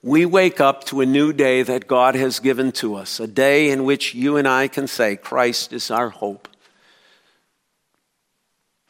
we 0.02 0.26
wake 0.26 0.60
up 0.60 0.84
to 0.86 1.00
a 1.00 1.06
new 1.06 1.32
day 1.32 1.64
that 1.64 1.88
God 1.88 2.16
has 2.16 2.40
given 2.40 2.74
to 2.74 2.96
us, 2.96 3.22
a 3.22 3.28
day 3.28 3.70
in 3.70 3.86
which 3.86 4.14
you 4.14 4.36
and 4.36 4.48
I 4.48 4.68
can 4.68 4.88
say, 4.88 5.16
Christ 5.16 5.72
is 5.72 5.90
our 5.90 6.10
hope. 6.10 6.50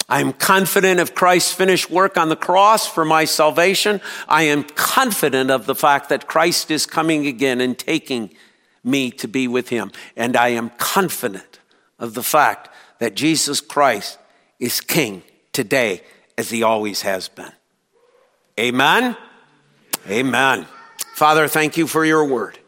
I 0.10 0.20
am 0.20 0.34
confident 0.34 0.99
of 0.99 1.16
Christ's 1.16 1.54
finished 1.54 1.89
work 1.89 2.18
on 2.18 2.30
the 2.30 2.36
cross 2.36 2.88
for 2.88 3.06
my 3.06 3.26
salvation. 3.26 4.01
I 4.28 4.43
am 4.43 4.64
confident 4.64 5.49
of 5.49 5.66
the 5.66 5.76
fact 5.76 6.10
that 6.10 6.28
Christ 6.28 6.70
is 6.70 6.86
coming 6.86 7.26
again 7.26 7.62
and 7.62 7.78
taking 7.78 8.34
me 8.84 9.12
to 9.12 9.28
be 9.28 9.47
with 9.47 9.70
him. 9.70 9.91
And 10.16 10.36
I 10.36 10.49
am 10.49 10.72
confident 10.72 11.60
of 11.99 12.14
the 12.14 12.24
fact 12.24 12.70
that 12.99 13.16
Jesus 13.16 13.62
Christ 13.62 14.18
is 14.60 14.82
King 14.82 15.24
today 15.54 16.01
as 16.38 16.49
he 16.49 16.64
always 16.64 17.01
has 17.04 17.30
been. 17.30 17.51
Amen. 18.60 19.16
Amen. 20.10 20.68
Father, 21.16 21.47
thank 21.47 21.78
you 21.78 21.88
for 21.88 22.04
your 22.04 22.26
word. 22.26 22.60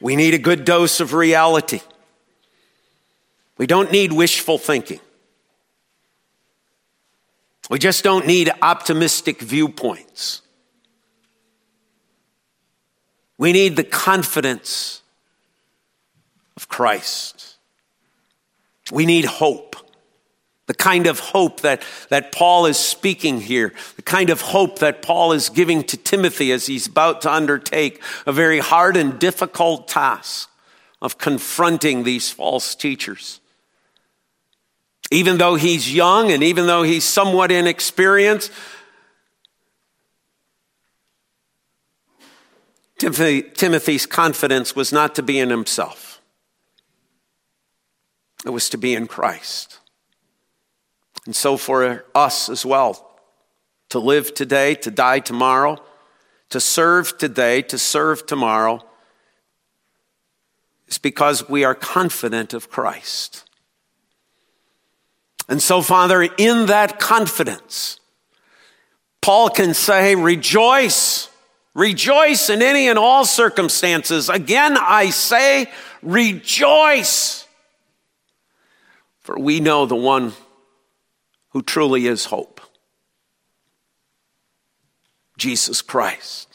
We 0.00 0.16
need 0.16 0.34
a 0.34 0.38
good 0.38 0.64
dose 0.64 1.00
of 1.00 1.12
reality. 1.12 1.80
We 3.58 3.66
don't 3.66 3.90
need 3.90 4.12
wishful 4.12 4.58
thinking. 4.58 5.00
We 7.68 7.78
just 7.78 8.02
don't 8.02 8.26
need 8.26 8.50
optimistic 8.62 9.40
viewpoints. 9.40 10.42
We 13.36 13.52
need 13.52 13.76
the 13.76 13.84
confidence 13.84 15.02
of 16.56 16.68
Christ. 16.68 17.56
We 18.90 19.06
need 19.06 19.26
hope. 19.26 19.76
The 20.66 20.74
kind 20.74 21.06
of 21.06 21.18
hope 21.18 21.60
that, 21.60 21.82
that 22.10 22.32
Paul 22.32 22.66
is 22.66 22.76
speaking 22.76 23.40
here, 23.40 23.72
the 23.96 24.02
kind 24.02 24.28
of 24.28 24.40
hope 24.40 24.80
that 24.80 25.00
Paul 25.00 25.32
is 25.32 25.48
giving 25.48 25.82
to 25.84 25.96
Timothy 25.96 26.52
as 26.52 26.66
he's 26.66 26.86
about 26.86 27.22
to 27.22 27.32
undertake 27.32 28.02
a 28.26 28.32
very 28.32 28.58
hard 28.58 28.96
and 28.96 29.18
difficult 29.18 29.88
task 29.88 30.50
of 31.00 31.16
confronting 31.16 32.02
these 32.02 32.30
false 32.30 32.74
teachers. 32.74 33.40
Even 35.10 35.38
though 35.38 35.54
he's 35.54 35.92
young 35.92 36.30
and 36.30 36.42
even 36.42 36.66
though 36.66 36.82
he's 36.82 37.04
somewhat 37.04 37.50
inexperienced, 37.50 38.52
Timothy, 42.98 43.42
Timothy's 43.42 44.06
confidence 44.06 44.74
was 44.76 44.92
not 44.92 45.14
to 45.14 45.22
be 45.22 45.38
in 45.38 45.50
himself, 45.50 46.20
it 48.44 48.50
was 48.50 48.68
to 48.70 48.76
be 48.76 48.94
in 48.94 49.06
Christ. 49.06 49.78
And 51.24 51.34
so 51.34 51.56
for 51.56 52.04
us 52.14 52.48
as 52.48 52.66
well, 52.66 53.20
to 53.90 53.98
live 53.98 54.34
today, 54.34 54.74
to 54.76 54.90
die 54.90 55.20
tomorrow, 55.20 55.82
to 56.50 56.60
serve 56.60 57.16
today, 57.18 57.62
to 57.62 57.78
serve 57.78 58.26
tomorrow, 58.26 58.80
is 60.86 60.98
because 60.98 61.48
we 61.48 61.64
are 61.64 61.74
confident 61.74 62.52
of 62.52 62.70
Christ. 62.70 63.47
And 65.48 65.62
so, 65.62 65.80
Father, 65.80 66.22
in 66.22 66.66
that 66.66 66.98
confidence, 66.98 68.00
Paul 69.22 69.48
can 69.48 69.74
say, 69.74 70.14
Rejoice, 70.14 71.28
rejoice 71.74 72.50
in 72.50 72.62
any 72.62 72.88
and 72.88 72.98
all 72.98 73.24
circumstances. 73.24 74.28
Again, 74.28 74.76
I 74.78 75.10
say, 75.10 75.70
Rejoice. 76.02 77.46
For 79.20 79.38
we 79.38 79.60
know 79.60 79.86
the 79.86 79.96
one 79.96 80.32
who 81.50 81.62
truly 81.62 82.06
is 82.06 82.26
hope 82.26 82.60
Jesus 85.36 85.82
Christ, 85.82 86.48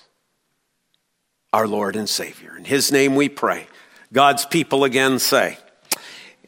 our 1.51 1.67
Lord 1.67 1.95
and 1.95 2.09
Savior. 2.09 2.55
In 2.57 2.65
his 2.65 2.91
name 2.91 3.15
we 3.15 3.29
pray. 3.29 3.67
God's 4.11 4.45
people 4.45 4.83
again 4.83 5.19
say, 5.19 5.57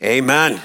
Amen. 0.03 0.61